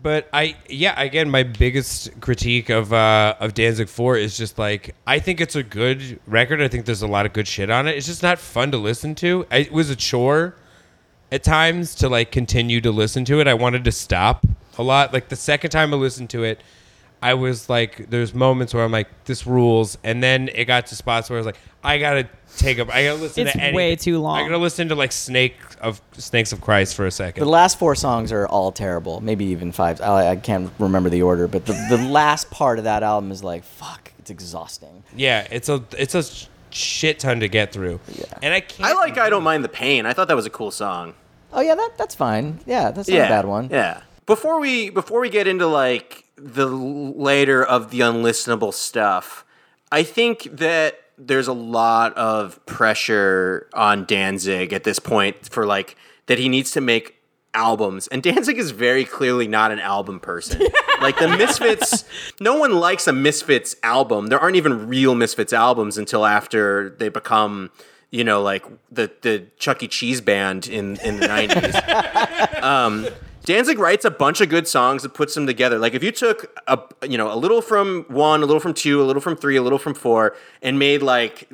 [0.00, 4.94] but I yeah again my biggest critique of uh, of Danzig Four is just like
[5.06, 6.62] I think it's a good record.
[6.62, 7.96] I think there's a lot of good shit on it.
[7.96, 9.44] It's just not fun to listen to.
[9.50, 10.54] I, it was a chore
[11.32, 13.48] at times to like continue to listen to it.
[13.48, 14.46] I wanted to stop
[14.78, 15.12] a lot.
[15.12, 16.60] Like the second time I listened to it,
[17.22, 20.96] I was like, there's moments where I'm like, this rules, and then it got to
[20.96, 23.76] spots where I was like, I gotta take up, I gotta listen It's to any,
[23.76, 24.38] way too long.
[24.38, 27.42] I gotta listen to like Snake of Snakes of Christ for a second.
[27.42, 29.20] The last four songs are all terrible.
[29.20, 30.00] Maybe even five.
[30.00, 33.42] I, I can't remember the order, but the, the last part of that album is
[33.42, 35.02] like, fuck, it's exhausting.
[35.16, 36.46] Yeah, it's a it's a sh-
[36.76, 38.00] shit ton to get through.
[38.14, 38.24] Yeah.
[38.42, 40.06] And I can't I like I Don't Mind the Pain.
[40.06, 41.14] I thought that was a cool song.
[41.52, 42.60] Oh yeah, that that's fine.
[42.66, 43.68] Yeah, that's not a bad one.
[43.70, 44.02] Yeah.
[44.26, 49.44] Before we before we get into like the later of the unlistenable stuff,
[49.90, 55.96] I think that there's a lot of pressure on Danzig at this point for like
[56.26, 57.15] that he needs to make
[57.56, 58.06] albums.
[58.08, 60.62] And Danzig is very clearly not an album person.
[61.00, 62.04] like the Misfits,
[62.40, 64.28] no one likes a Misfits album.
[64.28, 67.70] There aren't even real Misfits albums until after they become
[68.12, 69.88] you know, like the the Chuck E.
[69.88, 71.74] Cheese band in in the nineties.
[72.62, 73.06] Um,
[73.44, 75.78] Danzig writes a bunch of good songs and puts them together.
[75.78, 79.00] Like if you took a you know a little from one, a little from two,
[79.02, 81.48] a little from three, a little from four, and made like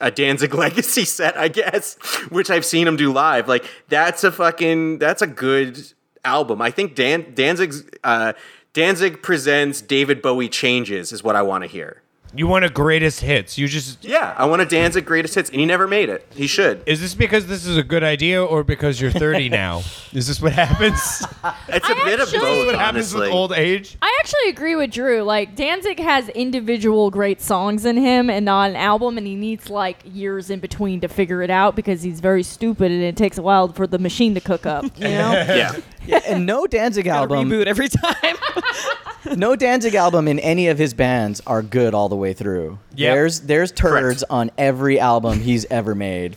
[0.00, 1.94] a Danzig legacy set, I guess,
[2.30, 3.48] which I've seen him do live.
[3.48, 5.78] Like that's a fucking that's a good
[6.24, 6.62] album.
[6.62, 8.34] I think Dan Danzig's uh,
[8.72, 12.02] Danzig presents David Bowie changes is what I want to hear.
[12.36, 13.56] You want a greatest hits.
[13.58, 16.26] You just Yeah, I want a Danzig greatest hits, and he never made it.
[16.34, 16.82] He should.
[16.86, 19.82] is this because this is a good idea or because you're 30 now?
[20.12, 21.24] is this what happens?
[21.68, 22.66] It's a I bit of both.
[22.66, 23.20] what happens honestly.
[23.28, 23.96] with old age?
[24.00, 25.22] I actually agree with Drew.
[25.22, 29.68] Like Danzig has individual great songs in him and not an album, and he needs
[29.70, 33.38] like years in between to figure it out because he's very stupid and it takes
[33.38, 34.84] a while for the machine to cook up.
[34.98, 35.32] You know?
[35.54, 35.72] Yeah.
[36.06, 38.36] Yeah, and no Danzig Gotta album, reboot every time.
[39.36, 42.78] no Danzig album in any of his bands are good all the way through.
[42.96, 43.14] Yep.
[43.14, 44.24] There's there's turds Correct.
[44.30, 46.36] on every album he's ever made.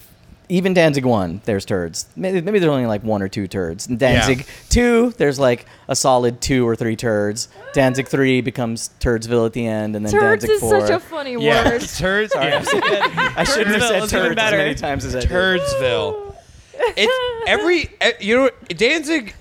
[0.50, 2.08] Even Danzig one, there's turds.
[2.16, 3.88] Maybe, maybe there's only like one or two turds.
[3.88, 4.46] And Danzig Yeah.
[4.70, 7.50] two, there's like a solid two or three turds.
[7.74, 11.34] Danzig three becomes Turdsville at the end, and then Turds Danzig is such a funny
[11.34, 11.82] Yeah, word.
[11.98, 12.32] turds.
[12.34, 12.64] Yeah.
[13.36, 15.30] I shouldn't have said Turdsville turds as many times as I did.
[15.30, 16.36] Turdsville.
[16.80, 17.90] It's every
[18.22, 19.34] you know Danzig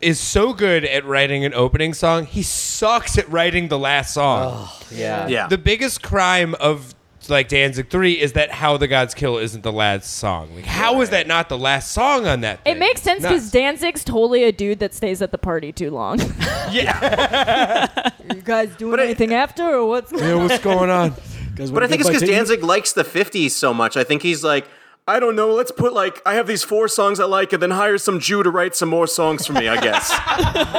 [0.00, 2.26] is so good at writing an opening song.
[2.26, 4.48] He sucks at writing the last song.
[4.52, 5.28] Oh, yeah.
[5.28, 5.46] Yeah.
[5.48, 6.94] The biggest crime of
[7.28, 10.54] like Danzig 3 is that How the Gods Kill isn't the last song.
[10.56, 12.74] Like how is that not the last song on that thing?
[12.76, 16.18] It makes sense because Danzig's totally a dude that stays at the party too long.
[16.70, 18.10] Yeah.
[18.34, 21.14] you guys doing But it- anything after, or what's yeah, what's going on?
[21.56, 23.96] But I think it's because Danzig likes the 50s so much.
[23.96, 24.66] I think he's like,
[25.10, 27.72] I don't know, let's put like, I have these four songs I like and then
[27.72, 30.12] hire some Jew to write some more songs for me, I guess.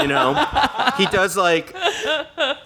[0.02, 0.34] you know?
[0.98, 1.74] He does like,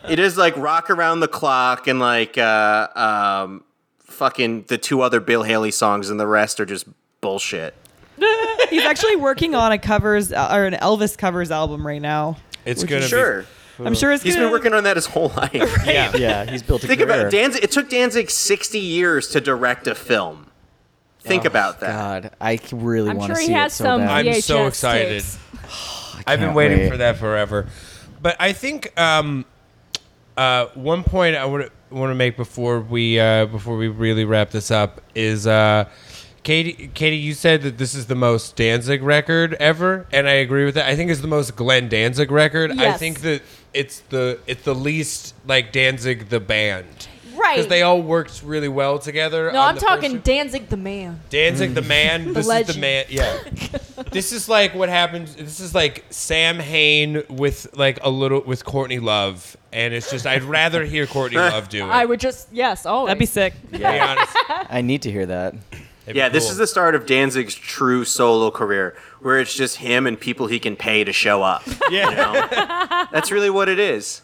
[0.08, 3.64] it is like Rock Around the Clock and like, uh, um,
[4.02, 6.86] fucking the two other Bill Haley songs and the rest are just
[7.20, 7.74] bullshit.
[8.70, 12.38] He's actually working on a covers uh, or an Elvis covers album right now.
[12.64, 13.46] It's Which gonna is sure.
[13.80, 15.52] I'm sure it's He's gonna, been working on that his whole life.
[15.52, 15.60] be
[15.92, 16.16] yeah.
[16.16, 17.14] Yeah, he's built a Think career.
[17.14, 17.32] about it.
[17.32, 17.64] Danzig.
[17.64, 20.48] It took Danzig 60 years to direct a film.
[21.26, 21.92] Think about that.
[21.92, 24.28] God, I really I'm want to sure see he has it so some bad.
[24.28, 25.24] I'm so excited.
[25.24, 25.40] tapes.
[26.28, 26.90] I've been waiting wait.
[26.90, 27.68] for that forever.
[28.22, 29.46] But I think um,
[30.38, 34.26] uh, one point I want to want to make before we uh, before we really
[34.26, 35.90] wrap this up is uh,
[36.44, 36.90] Katie.
[36.94, 40.76] Katie, you said that this is the most Danzig record ever, and I agree with
[40.76, 40.88] that.
[40.88, 42.72] I think it's the most Glenn Danzig record.
[42.80, 43.42] I think that
[43.74, 47.08] it's the it's the least like Danzig the band.
[47.36, 47.56] Right.
[47.58, 49.52] Because they all worked really well together.
[49.52, 50.20] No, I'm talking.
[50.20, 51.20] Danzig the man.
[51.30, 52.26] Danzig the man.
[52.34, 52.82] this is the legend.
[52.82, 53.06] man.
[53.10, 53.40] Yeah.
[54.12, 55.36] this is like what happens.
[55.36, 60.44] This is like Samhain with like a little with Courtney Love, and it's just I'd
[60.44, 61.90] rather hear Courtney Love do it.
[61.90, 63.10] I would just yes, always.
[63.10, 63.54] That'd be sick.
[63.72, 64.36] to be honest.
[64.50, 65.56] I need to hear that.
[66.06, 66.52] It'd be Yeah, this cool.
[66.52, 70.60] is the start of Danzig's true solo career, where it's just him and people he
[70.60, 71.64] can pay to show up.
[71.90, 72.10] yeah.
[72.10, 73.08] You know?
[73.12, 74.22] That's really what it is.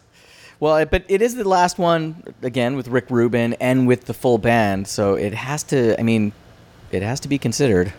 [0.62, 4.38] Well, but it is the last one again with Rick Rubin and with the full
[4.38, 5.99] band, so it has to.
[5.99, 6.34] I mean,
[6.91, 7.91] it has to be considered.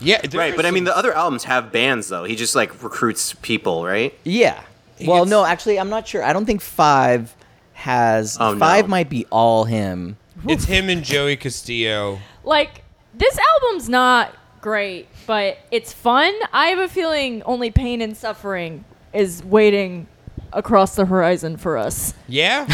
[0.00, 0.20] Yeah.
[0.34, 2.24] Right, are but I mean, the other albums have bands, though.
[2.24, 4.12] He just, like, recruits people, right?
[4.24, 4.60] Yeah.
[5.00, 6.24] Well, gets- no, actually, I'm not sure.
[6.24, 7.34] I don't think five
[7.74, 8.36] has.
[8.40, 8.58] Oh, no.
[8.58, 10.16] five might be all him.
[10.48, 12.18] it's him and Joey Castillo.
[12.44, 12.82] like
[13.14, 16.34] this album's not great, but it's fun.
[16.52, 18.84] I have a feeling only pain and suffering
[19.14, 20.08] is waiting
[20.56, 22.14] across the horizon for us.
[22.26, 22.64] Yeah.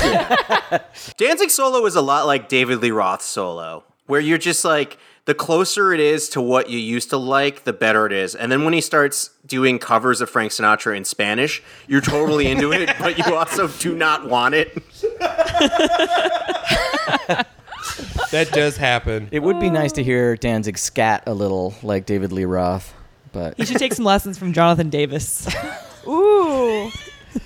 [1.18, 5.34] Danzig solo is a lot like David Lee Roth's solo, where you're just like, the
[5.34, 8.34] closer it is to what you used to like, the better it is.
[8.34, 12.72] And then when he starts doing covers of Frank Sinatra in Spanish, you're totally into
[12.72, 14.74] it, but you also do not want it.
[18.30, 19.28] that does happen.
[19.30, 22.92] It would be nice to hear Danzig scat a little like David Lee Roth,
[23.32, 25.48] but He should take some lessons from Jonathan Davis.
[26.06, 26.90] Ooh.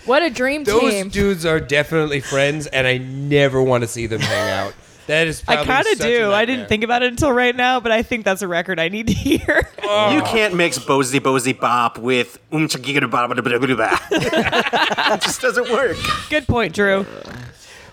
[0.04, 0.74] What a dream team.
[0.80, 1.08] Those team.
[1.08, 4.74] dudes are definitely friends, and I never want to see them hang out.
[5.06, 5.42] That is.
[5.46, 6.32] I probably kind of such a do.
[6.32, 8.88] I didn't think about it until right now, but I think that's a record I
[8.88, 9.68] need to hear.
[9.86, 13.98] You can't mix Bozy Bozy Bop with Um Chagigada Ba Ba Da Ba Da Ba.
[14.10, 15.96] It just doesn't work.
[16.28, 17.06] Good point, Drew.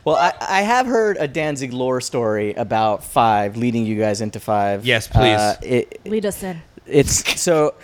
[0.04, 4.40] well, I, I have heard a Danzig lore story about five, leading you guys into
[4.40, 4.86] five.
[4.88, 5.38] Yes, please.
[5.40, 6.62] Uh, it, Lead us in.
[6.88, 7.76] it's so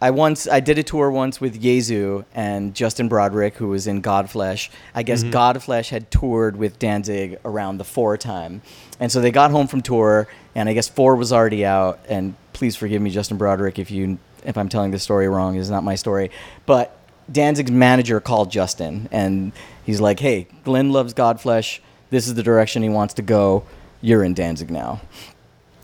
[0.00, 4.02] I once I did a tour once with Jesu and Justin Broadrick, who was in
[4.02, 4.68] Godflesh.
[4.94, 5.32] I guess mm-hmm.
[5.32, 8.62] Godflesh had toured with Danzig around the four time,
[9.00, 12.00] and so they got home from tour, and I guess four was already out.
[12.08, 15.56] And please forgive me, Justin Broadrick, if you if I'm telling this story wrong.
[15.56, 16.30] It's not my story,
[16.66, 16.96] but
[17.30, 19.52] Danzig's manager called Justin, and
[19.84, 21.78] he's like, "Hey, Glenn loves Godflesh.
[22.10, 23.64] This is the direction he wants to go.
[24.00, 25.00] You're in Danzig now."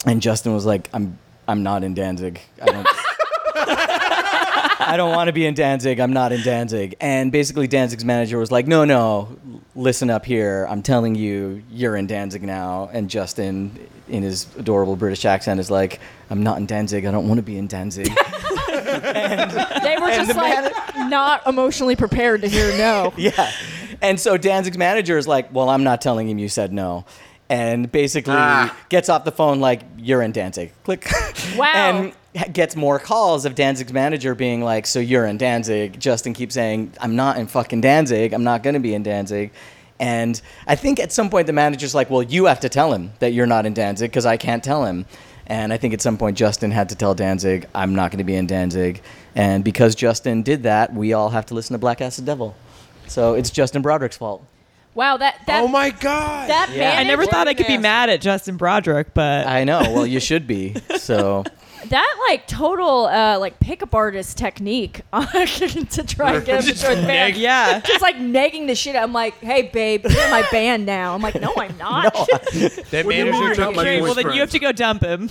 [0.04, 2.40] And Justin was like, "I'm I'm not in Danzig.
[2.60, 2.86] I don't."
[4.80, 6.00] I don't want to be in Danzig.
[6.00, 6.96] I'm not in Danzig.
[7.00, 9.36] And basically, Danzig's manager was like, no, no,
[9.74, 10.66] listen up here.
[10.68, 12.88] I'm telling you, you're in Danzig now.
[12.92, 13.78] And Justin,
[14.08, 16.00] in his adorable British accent, is like,
[16.30, 17.04] I'm not in Danzig.
[17.04, 18.08] I don't want to be in Danzig.
[18.08, 19.50] and,
[19.82, 20.72] They were just like
[21.08, 23.12] not emotionally prepared to hear no.
[23.18, 23.52] yeah.
[24.02, 27.04] And so Danzig's manager is like, well, I'm not telling him you said no.
[27.48, 28.76] And basically Ah.
[28.88, 30.72] gets off the phone like, you're in Danzig.
[30.84, 31.06] Click.
[31.56, 31.72] Wow.
[31.74, 32.12] And
[32.52, 35.98] gets more calls of Danzig's manager being like, so you're in Danzig.
[35.98, 38.32] Justin keeps saying, I'm not in fucking Danzig.
[38.32, 39.52] I'm not going to be in Danzig.
[39.98, 43.12] And I think at some point the manager's like, well, you have to tell him
[43.18, 45.04] that you're not in Danzig because I can't tell him.
[45.46, 48.24] And I think at some point Justin had to tell Danzig, I'm not going to
[48.24, 49.02] be in Danzig.
[49.34, 52.54] And because Justin did that, we all have to listen to Black Acid Devil.
[53.08, 54.46] So it's Justin Broadrick's fault.
[54.94, 56.48] Wow, that that Oh my god.
[56.48, 56.96] that Yeah.
[56.98, 59.80] I never thought I could be mad at Justin Broadrick, but I know.
[59.80, 60.76] Well, you should be.
[60.98, 61.44] So
[61.88, 66.96] that like total uh, like pickup artist technique to try and get him to join
[67.00, 67.36] the band.
[67.36, 67.80] yeah.
[67.84, 68.96] Just like negging the shit.
[68.96, 69.04] out.
[69.04, 71.14] I'm like, hey babe, you're in my band now.
[71.14, 72.12] I'm like, no, I'm not.
[72.12, 74.02] that What do you mean manager took my Okay, you.
[74.02, 75.28] well then you have to go dump him.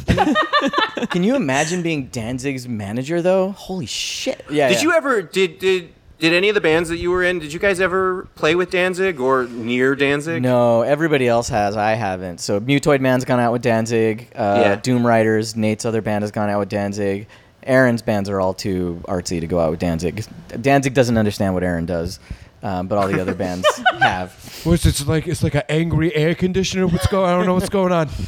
[1.09, 3.51] can you imagine being Danzig's manager though?
[3.51, 4.43] Holy shit.
[4.49, 4.69] Yeah.
[4.69, 4.81] Did yeah.
[4.81, 7.59] you ever, did, did, did any of the bands that you were in, did you
[7.59, 10.41] guys ever play with Danzig or near Danzig?
[10.43, 11.77] No, everybody else has.
[11.77, 12.39] I haven't.
[12.39, 14.27] So Mutoid Man's gone out with Danzig.
[14.35, 14.75] Uh, Yeah.
[14.75, 17.27] Doomriders, Nate's other band has gone out with Danzig.
[17.63, 20.25] Aaron's bands are all too artsy to go out with Danzig.
[20.61, 22.19] Danzig doesn't understand what Aaron does,
[22.63, 23.65] um, but all the other bands
[23.99, 24.31] have.
[24.63, 25.27] What's it like?
[25.27, 26.87] It's like an angry air conditioner.
[26.87, 27.29] What's going?
[27.29, 28.09] I don't know what's going on.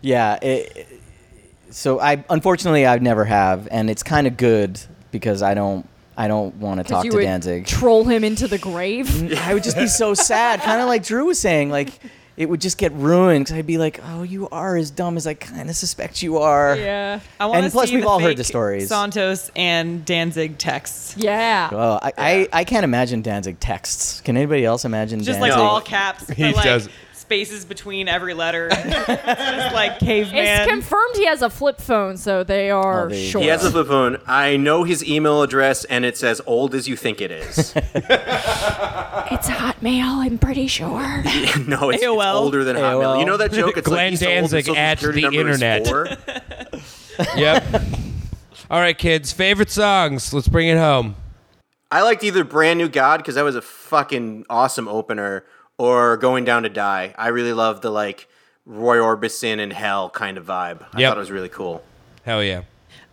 [0.00, 0.34] Yeah.
[0.42, 0.86] It,
[1.70, 4.78] so I unfortunately I never have, and it's kind of good
[5.10, 7.66] because I don't I don't want to talk you to would Danzig.
[7.66, 9.32] troll him into the grave.
[9.38, 11.90] I would just be so sad, kind of like Drew was saying, like
[12.36, 15.26] it would just get ruined because I'd be like, "Oh, you are as dumb as
[15.26, 17.20] I kind of suspect you are." yeah.
[17.38, 18.88] I want And plus we've all heard the stories.
[18.88, 21.14] Santos and Danzig texts.
[21.16, 21.68] Yeah.
[21.70, 24.20] Oh, I, I, I can't imagine Danzig texts.
[24.20, 25.34] Can anybody else imagine Danzig?
[25.34, 25.58] Just Danzig?
[25.58, 26.28] like all caps.
[26.34, 26.88] He like, does.
[27.24, 28.68] Spaces between every letter.
[28.70, 28.84] it's
[29.24, 30.44] just like caveman.
[30.44, 33.42] It's confirmed he has a flip phone, so they are Oh, there short.
[33.44, 34.18] He has a flip phone.
[34.26, 37.72] I know his email address, and it's as old as you think it is.
[37.76, 41.22] it's Hotmail, I'm pretty sure.
[41.66, 42.34] no, it's, it's AOL.
[42.34, 43.18] older than Hotmail.
[43.20, 43.76] You know that joke?
[43.78, 45.86] It's Glenn like he's so old, his Danzig at the internet.
[45.86, 46.08] four.
[47.36, 47.64] Yep.
[48.70, 49.32] All right, kids.
[49.32, 50.32] Favorite songs.
[50.34, 51.16] Let's bring it home.
[51.90, 55.44] I liked either Brand New God because that was a fucking awesome opener,
[55.78, 57.14] or Going Down to Die.
[57.16, 58.28] I really love the like
[58.66, 60.86] Roy Orbison and Hell kind of vibe.
[60.92, 61.10] I Yep.
[61.10, 61.82] thought it was really cool.
[62.24, 62.62] Hell yeah.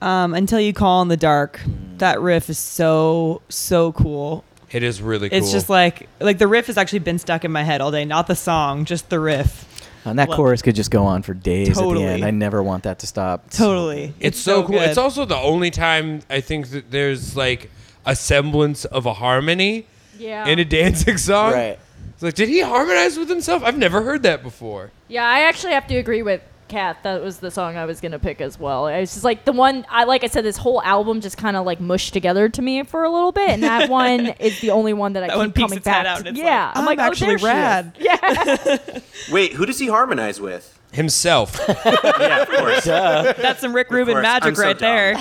[0.02, 1.60] um, until you call in the dark.
[1.98, 4.44] That riff is so so cool.
[4.72, 5.38] It is really cool.
[5.38, 8.06] It's just like like the riff has actually been stuck in my head all day.
[8.06, 9.68] Not the song, just the riff.
[10.04, 12.06] And that Love chorus could just go on for days at Totally.
[12.06, 12.26] the end.
[12.26, 13.52] I never want that to stop.
[13.52, 14.16] Totally.
[14.20, 14.80] It's, so, cool.
[14.80, 14.90] good.
[14.90, 17.70] It's also the only time I think that there's like
[18.04, 19.86] a semblance of a harmony
[20.18, 20.48] Yeah.
[20.48, 21.54] in a Danzig song.
[21.54, 21.78] Right.
[22.22, 23.64] It's like, did he harmonize with himself?
[23.64, 24.92] I've never heard that before.
[25.08, 27.02] Yeah, I actually have to agree with Kat.
[27.02, 28.86] That was the song I was gonna pick as well.
[28.86, 30.24] It's just like the one I like.
[30.24, 33.10] I said this whole album just kind of like mushed together to me for a
[33.10, 35.78] little bit, and that one is the only one that I That keep one coming
[35.80, 36.06] its head back.
[36.06, 36.28] out to.
[36.28, 37.96] and it's yeah, like, I'm, I'm like, actually oh, there she rad.
[38.00, 39.00] Yeah,
[39.32, 40.78] Wait, who does he harmonize with?
[40.92, 41.60] Himself.
[41.68, 42.84] yeah, of course.
[42.86, 45.16] That's some Rick Rubin magic I'm so right there.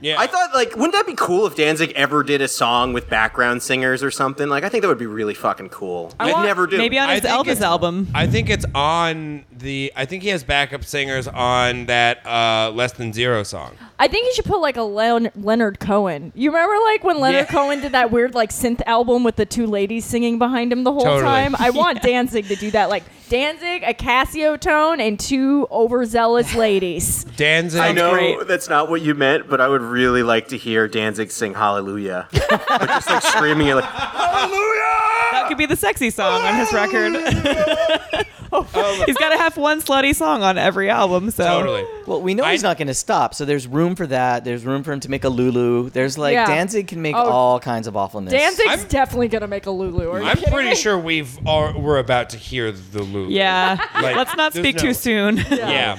[0.00, 0.04] Dumb.
[0.04, 0.20] yeah.
[0.20, 3.62] I thought like, wouldn't that be cool if Danzig ever did a song with background
[3.62, 4.48] singers or something?
[4.48, 6.12] Like, I think that would be really fucking cool.
[6.20, 6.76] I want- never do.
[6.78, 8.08] Maybe on his Elvis album.
[8.14, 9.92] I think it's on the.
[9.96, 13.72] I think he has backup singers on that uh, Less Than Zero song.
[13.98, 16.32] I think you should put like a Leon- Leonard Cohen.
[16.34, 17.52] You remember like when Leonard Yeah.
[17.52, 20.92] Cohen did that weird like synth album with the two ladies singing behind him the
[20.92, 21.22] whole Totally.
[21.22, 21.54] time?
[21.58, 22.90] I want Danzig to do that.
[22.90, 27.24] Like Danzig, a Casio tone, and two overzealous ladies.
[27.36, 27.80] Danzig.
[27.80, 28.46] I know great.
[28.46, 32.28] that's not what you meant, but I would really like to hear Danzig sing Hallelujah.
[32.32, 34.82] but just like screaming it like, Hallelujah!
[35.32, 38.26] That could be the sexy song on his record.
[38.52, 41.30] Oh, he's got to have one slutty song on every album.
[41.32, 41.84] So Totally.
[42.06, 44.44] Well, we know I- he's not going to stop, so there's room for that.
[44.44, 45.90] There's room for him to make a Lulu.
[45.90, 46.46] There's like Yeah.
[46.46, 47.24] Danzig can make Oh.
[47.28, 48.32] all kinds of awfulness.
[48.32, 50.08] Danzig's I'm- definitely gonna make a Lulu.
[50.10, 50.74] Are you I'm pretty me?
[50.76, 53.30] sure we've are, we're about to hear the Lulu.
[53.30, 55.36] yeah, Like, let's not speak no- too soon.
[55.50, 55.98] Yeah.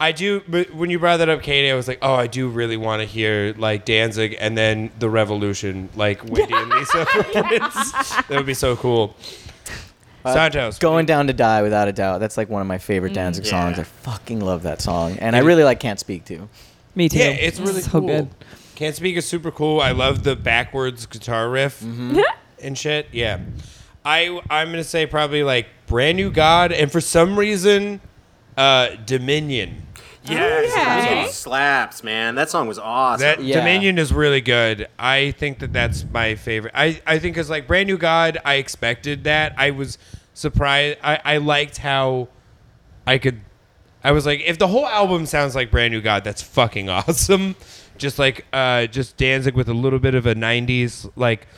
[0.00, 2.48] I do, but when you brought that up, Katie, I was like, oh, I do
[2.48, 7.24] really want to hear like Danzig and then the Revolution, like Wendy and Lisa for
[7.24, 7.92] Prince.
[8.12, 9.16] That would be so cool.
[10.24, 10.78] Santos.
[10.78, 12.18] Going down to die without a doubt.
[12.20, 12.82] That's like one of my Mm.
[12.82, 13.50] favorite Danzig Yeah.
[13.50, 13.78] songs.
[13.78, 16.48] I fucking love that song, and I really like "Can't Speak to."
[16.94, 17.18] Me too.
[17.18, 18.00] Yeah, it's really so cool.
[18.02, 18.28] good.
[18.74, 19.80] Can't Speak is super cool.
[19.80, 21.82] I love the backwards guitar riff
[22.60, 23.06] and shit.
[23.12, 23.40] Yeah.
[24.04, 28.00] I I'm gonna say probably like Brand New God, and for some reason,
[28.56, 29.82] uh, Dominion.
[30.24, 31.22] yes, that Okay.
[31.24, 32.34] song slaps, man.
[32.34, 33.22] That song was awesome.
[33.22, 33.56] That Yeah.
[33.56, 34.86] Dominion is really good.
[34.98, 36.74] I think that that's my favorite.
[36.76, 38.38] I I think it's like Brand New God.
[38.44, 39.54] I expected that.
[39.56, 39.96] I was
[40.34, 40.98] surprised.
[41.02, 42.28] I I liked how
[43.06, 43.40] I could.
[44.04, 47.56] I was like, if the whole album sounds like Brand New God, that's fucking awesome.
[47.96, 51.48] Just like uh, just Danzig with a little bit of a '90s like,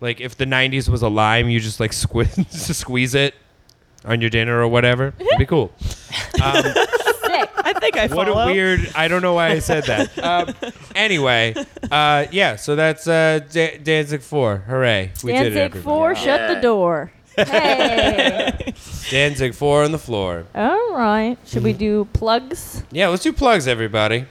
[0.00, 3.34] like if the '90s was a lime, you just like squeeze squeeze it
[4.04, 5.12] on your dinner or whatever.
[5.18, 5.72] It'd be cool.
[6.42, 6.64] Um,
[7.62, 8.40] I think I what follow.
[8.40, 8.90] a weird.
[8.94, 10.10] I don't know why I said that.
[10.24, 10.54] Um,
[10.94, 11.54] anyway,
[11.90, 12.56] uh, yeah.
[12.56, 14.58] So that's uh, Da- Danzig four.
[14.66, 15.12] Hooray!
[15.22, 15.44] We did it.
[15.50, 15.82] Danzig everybody.
[15.84, 17.12] four, shut the door.
[17.36, 18.74] Hey.
[19.10, 20.46] Danzig four on the floor.
[20.54, 21.36] All right.
[21.46, 22.82] Should we do plugs?
[22.90, 24.24] Yeah, let's do plugs, everybody.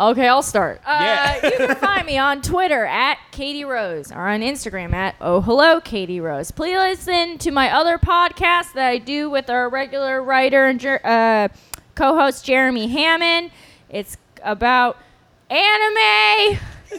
[0.00, 0.80] Okay, I'll start.
[0.86, 5.42] Uh, you can find me on Twitter at Katie Rose or on Instagram at Oh
[5.42, 6.50] Hello Katie Rose.
[6.50, 11.48] Please listen to my other podcast that I do with our regular writer and uh,
[11.94, 13.50] co-host Jeremy Hammond.
[13.90, 14.96] It's about
[15.50, 16.58] anime.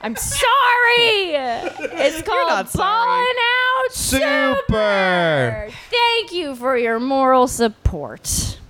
[0.00, 1.34] I'm sorry.
[1.34, 2.68] It's called.
[2.72, 4.60] Ballin' Out Super.
[4.68, 5.68] Super.
[5.90, 8.60] Thank you for your moral support.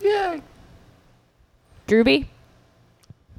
[0.00, 0.38] Yeah.
[1.88, 2.26] Drewby.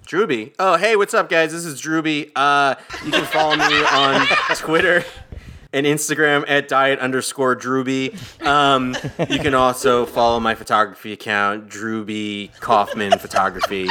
[0.08, 0.53] Drewby.
[0.58, 1.51] Oh, hey, what's up, guys?
[1.51, 2.32] This is Drewby.
[2.34, 5.03] Uh, you can follow me on Twitter
[5.74, 8.16] and Instagram at diet underscore Drewby.
[8.41, 8.95] Um,
[9.30, 13.89] you can also follow my photography account, Drewby Kaufman Photography.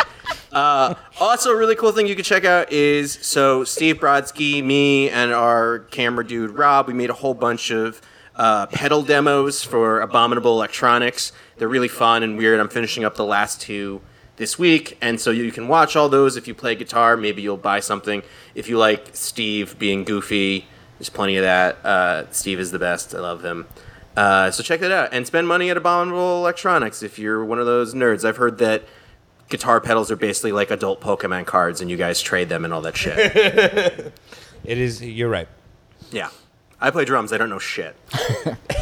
[0.52, 5.10] Uh, also, a really cool thing you can check out is so Steve Brodsky, me,
[5.10, 8.00] and our camera dude Rob, we made a whole bunch of
[8.36, 11.32] uh, pedal demos for Abominable Electronics.
[11.58, 12.58] They're really fun and weird.
[12.58, 14.00] I'm finishing up the last two
[14.36, 16.36] this week, and so you can watch all those.
[16.36, 18.22] If you play guitar, maybe you'll buy something.
[18.54, 20.66] If you like Steve being goofy,
[20.98, 21.84] there's plenty of that.
[21.84, 23.14] Uh, Steve is the best.
[23.14, 23.66] I love him.
[24.16, 27.66] Uh, so check that out and spend money at Abominable Electronics if you're one of
[27.66, 28.24] those nerds.
[28.24, 28.84] I've heard that
[29.50, 32.80] guitar pedals are basically like adult Pokemon cards, and you guys trade them and all
[32.82, 34.12] that shit.
[34.64, 35.00] It is.
[35.00, 35.46] You're right.
[36.10, 36.30] yeah,
[36.80, 37.32] I play drums.
[37.32, 37.94] I don't know shit.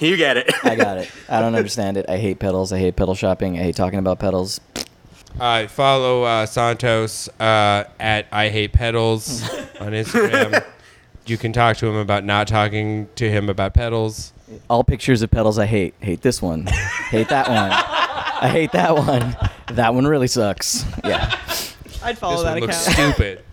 [0.00, 0.50] You get it.
[0.64, 1.10] I got it.
[1.28, 2.06] I don't understand it.
[2.08, 2.72] I hate pedals.
[2.72, 3.58] I hate pedal shopping.
[3.58, 4.60] I hate talking about pedals.
[5.38, 9.42] Uh, follow uh, Santos uh, at I Hate Pedals
[9.80, 10.64] on Instagram.
[11.26, 14.32] you can talk to him about not talking to him about pedals.
[14.68, 15.94] All pictures of pedals I hate.
[16.00, 16.66] Hate this one.
[16.66, 17.70] hate that one.
[17.70, 19.36] I hate that one.
[19.76, 20.84] That one really sucks.
[21.04, 21.26] Yeah.
[22.02, 23.14] I'd follow this that one looks account.
[23.14, 23.44] stupid.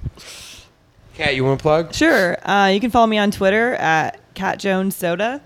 [1.13, 1.93] Kat, you want to plug?
[1.93, 2.37] Sure.
[2.49, 5.41] Uh, you can follow me on Twitter at Cat Jones Soda,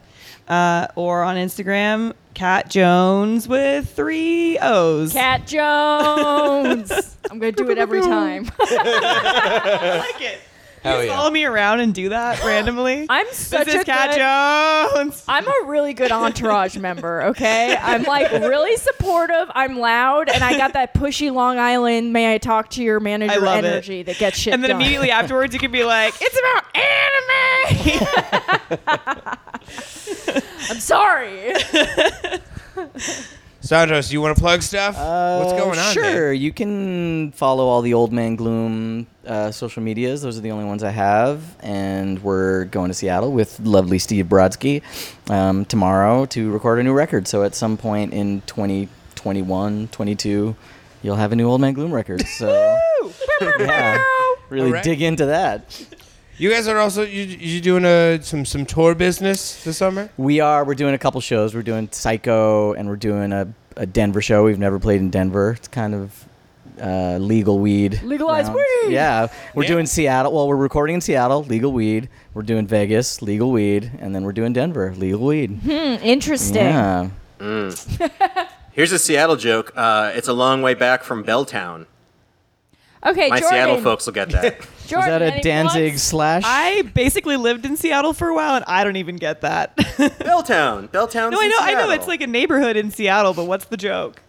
[0.48, 5.14] uh, or on Instagram, Cat Jones with three O's.
[5.14, 6.92] Cat Jones.
[7.32, 8.50] I'm gonna do it every time.
[8.60, 10.40] I like it.
[10.84, 11.16] Hell Just yeah.
[11.16, 13.06] Follow me around and do that randomly.
[13.08, 15.24] I'm such this a Cat good, Jones.
[15.28, 17.78] I'm a really good entourage member, okay?
[17.80, 19.52] I'm like really supportive.
[19.54, 22.14] I'm loud, and I got that pushy Long Island.
[22.14, 23.68] May I talk to your manager love it.
[23.68, 24.82] energy that gets shit and then done.
[24.82, 28.08] immediately afterwards, you can be like, "It's about anime."
[30.72, 31.54] I'm sorry.
[33.72, 34.98] Santos, you want to plug stuff?
[34.98, 35.94] What's going on?
[35.94, 36.34] Sure.
[36.34, 36.42] man?
[36.42, 40.22] You can follow all the Old Man Gloom uh, social medias.
[40.22, 41.56] Those are the only ones I have.
[41.62, 44.82] And we're going to Seattle with lovely Steve Brodsky
[45.30, 47.30] um, tomorrow to record a new record.
[47.30, 50.54] So at some point in 2021, 22,
[51.02, 52.28] you'll have a new Old Man Gloom record.
[52.28, 52.50] So
[53.58, 54.04] yeah,
[54.50, 54.84] really Alright.
[54.84, 55.86] dig into that.
[56.38, 60.10] You guys are also you, you doing a some some tour business this summer?
[60.18, 60.66] We are.
[60.66, 61.54] We're doing a couple shows.
[61.54, 64.44] We're doing Psycho, and we're doing a, a Denver show.
[64.46, 65.52] We've never played in Denver.
[65.52, 66.26] It's kind of
[66.82, 68.02] uh, legal weed.
[68.04, 68.62] Legalized rounds.
[68.86, 68.94] weed.
[68.94, 69.70] Yeah, we're Yeah.
[69.70, 70.34] doing Seattle.
[70.34, 72.10] Well, we're recording in Seattle, legal weed.
[72.34, 75.60] We're doing Vegas, legal weed, and then we're doing Denver, legal weed.
[75.64, 75.70] Hmm,
[76.04, 76.66] interesting.
[76.66, 77.10] Yeah.
[78.72, 79.74] Here's a Seattle joke.
[79.76, 81.86] Uh, it's a long way back from Belltown.
[83.06, 83.58] Okay, My Jordan.
[83.58, 84.60] Seattle folks will get that.
[84.82, 86.04] Was Jordan, that a any Danzig plugs?
[86.04, 86.44] slash?
[86.46, 89.76] I basically lived in Seattle for a while, and I don't even get that.
[89.78, 90.90] Belltown.
[90.90, 91.32] Belltown.
[91.32, 91.90] no, I know, I know.
[91.92, 94.22] It's like a neighborhood in Seattle, but what's the joke?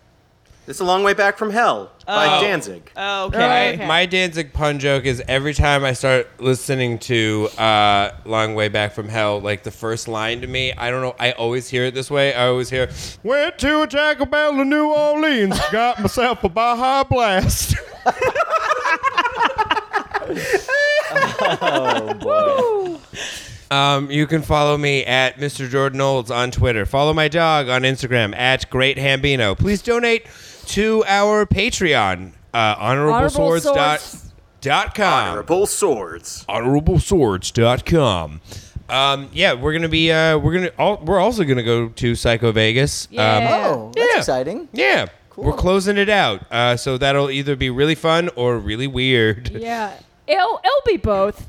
[0.69, 2.41] It's a long way back from hell by Oh.
[2.41, 2.93] Danzig.
[2.97, 3.35] Oh, Right.
[3.35, 3.75] okay.
[3.75, 3.87] Okay.
[3.87, 8.93] My Danzig pun joke is every time I start listening to uh, "Long Way Back
[8.95, 11.17] from Hell," like the first line to me, I don't know.
[11.19, 12.33] I always hear it this way.
[12.33, 12.89] I always hear,
[13.25, 17.75] "Went to a Taco Bell in New Orleans, got myself a Baja Blast."
[21.51, 22.99] oh boy.
[23.73, 25.67] Um, you can follow me at Mr.
[25.67, 26.85] Jordan Olds on Twitter.
[26.85, 29.57] Follow my dog on Instagram at Great Hambino.
[29.59, 30.27] Please donate
[30.73, 34.33] to our Patreon, uh, Honorable honorableswords dot, Swords.
[34.61, 35.29] dot com.
[35.31, 36.45] Honorable swords.
[36.49, 38.41] honorableswords.com.
[38.89, 42.53] Um, yeah, we're gonna be uh, we're gonna all, we're also gonna go to Psycho
[42.53, 43.09] Vegas.
[43.11, 43.37] Yeah.
[43.37, 44.19] Um, Oh, that's Yeah.
[44.19, 44.69] exciting.
[44.73, 45.07] yeah,
[45.37, 46.43] we're closing it out.
[46.51, 49.51] Uh, so that'll either be really fun or really weird.
[49.51, 49.93] Yeah.
[50.27, 51.49] It'll, it'll be both.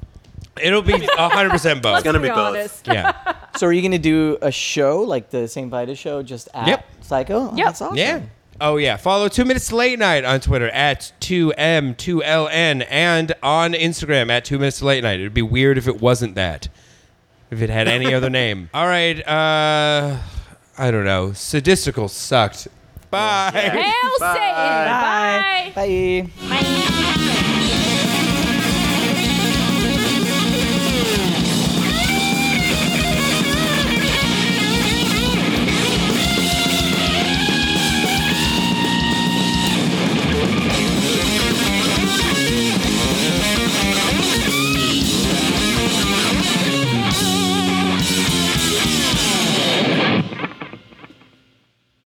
[0.61, 1.93] It'll be hundred percent both.
[1.93, 2.83] Let's gonna be, be both.
[2.87, 3.13] Yeah,
[3.57, 5.69] So are you going to do a show like the St.
[5.69, 6.85] Vitus show just at Yep.
[7.01, 7.35] Psycho?
[7.51, 7.65] Oh, Yep.
[7.65, 7.97] That's awesome.
[7.97, 8.21] yeah.
[8.65, 8.95] Oh yeah.
[8.95, 13.73] Follow Two Minutes to Late Night on Twitter at two m two ln and on
[13.73, 15.19] Instagram at Two Minutes to Late Night.
[15.19, 16.69] It'd be weird if it wasn't that.
[17.51, 18.69] If it had any other name.
[18.73, 19.19] All right.
[19.27, 20.17] Uh,
[20.77, 21.31] I don't know.
[21.31, 22.69] Sadistikal sucked.
[23.11, 23.51] Bye.
[23.53, 24.55] Hail Satan.
[24.55, 25.71] Bye.
[25.75, 26.31] Bye.
[26.39, 26.49] Bye.
[26.49, 27.49] Bye.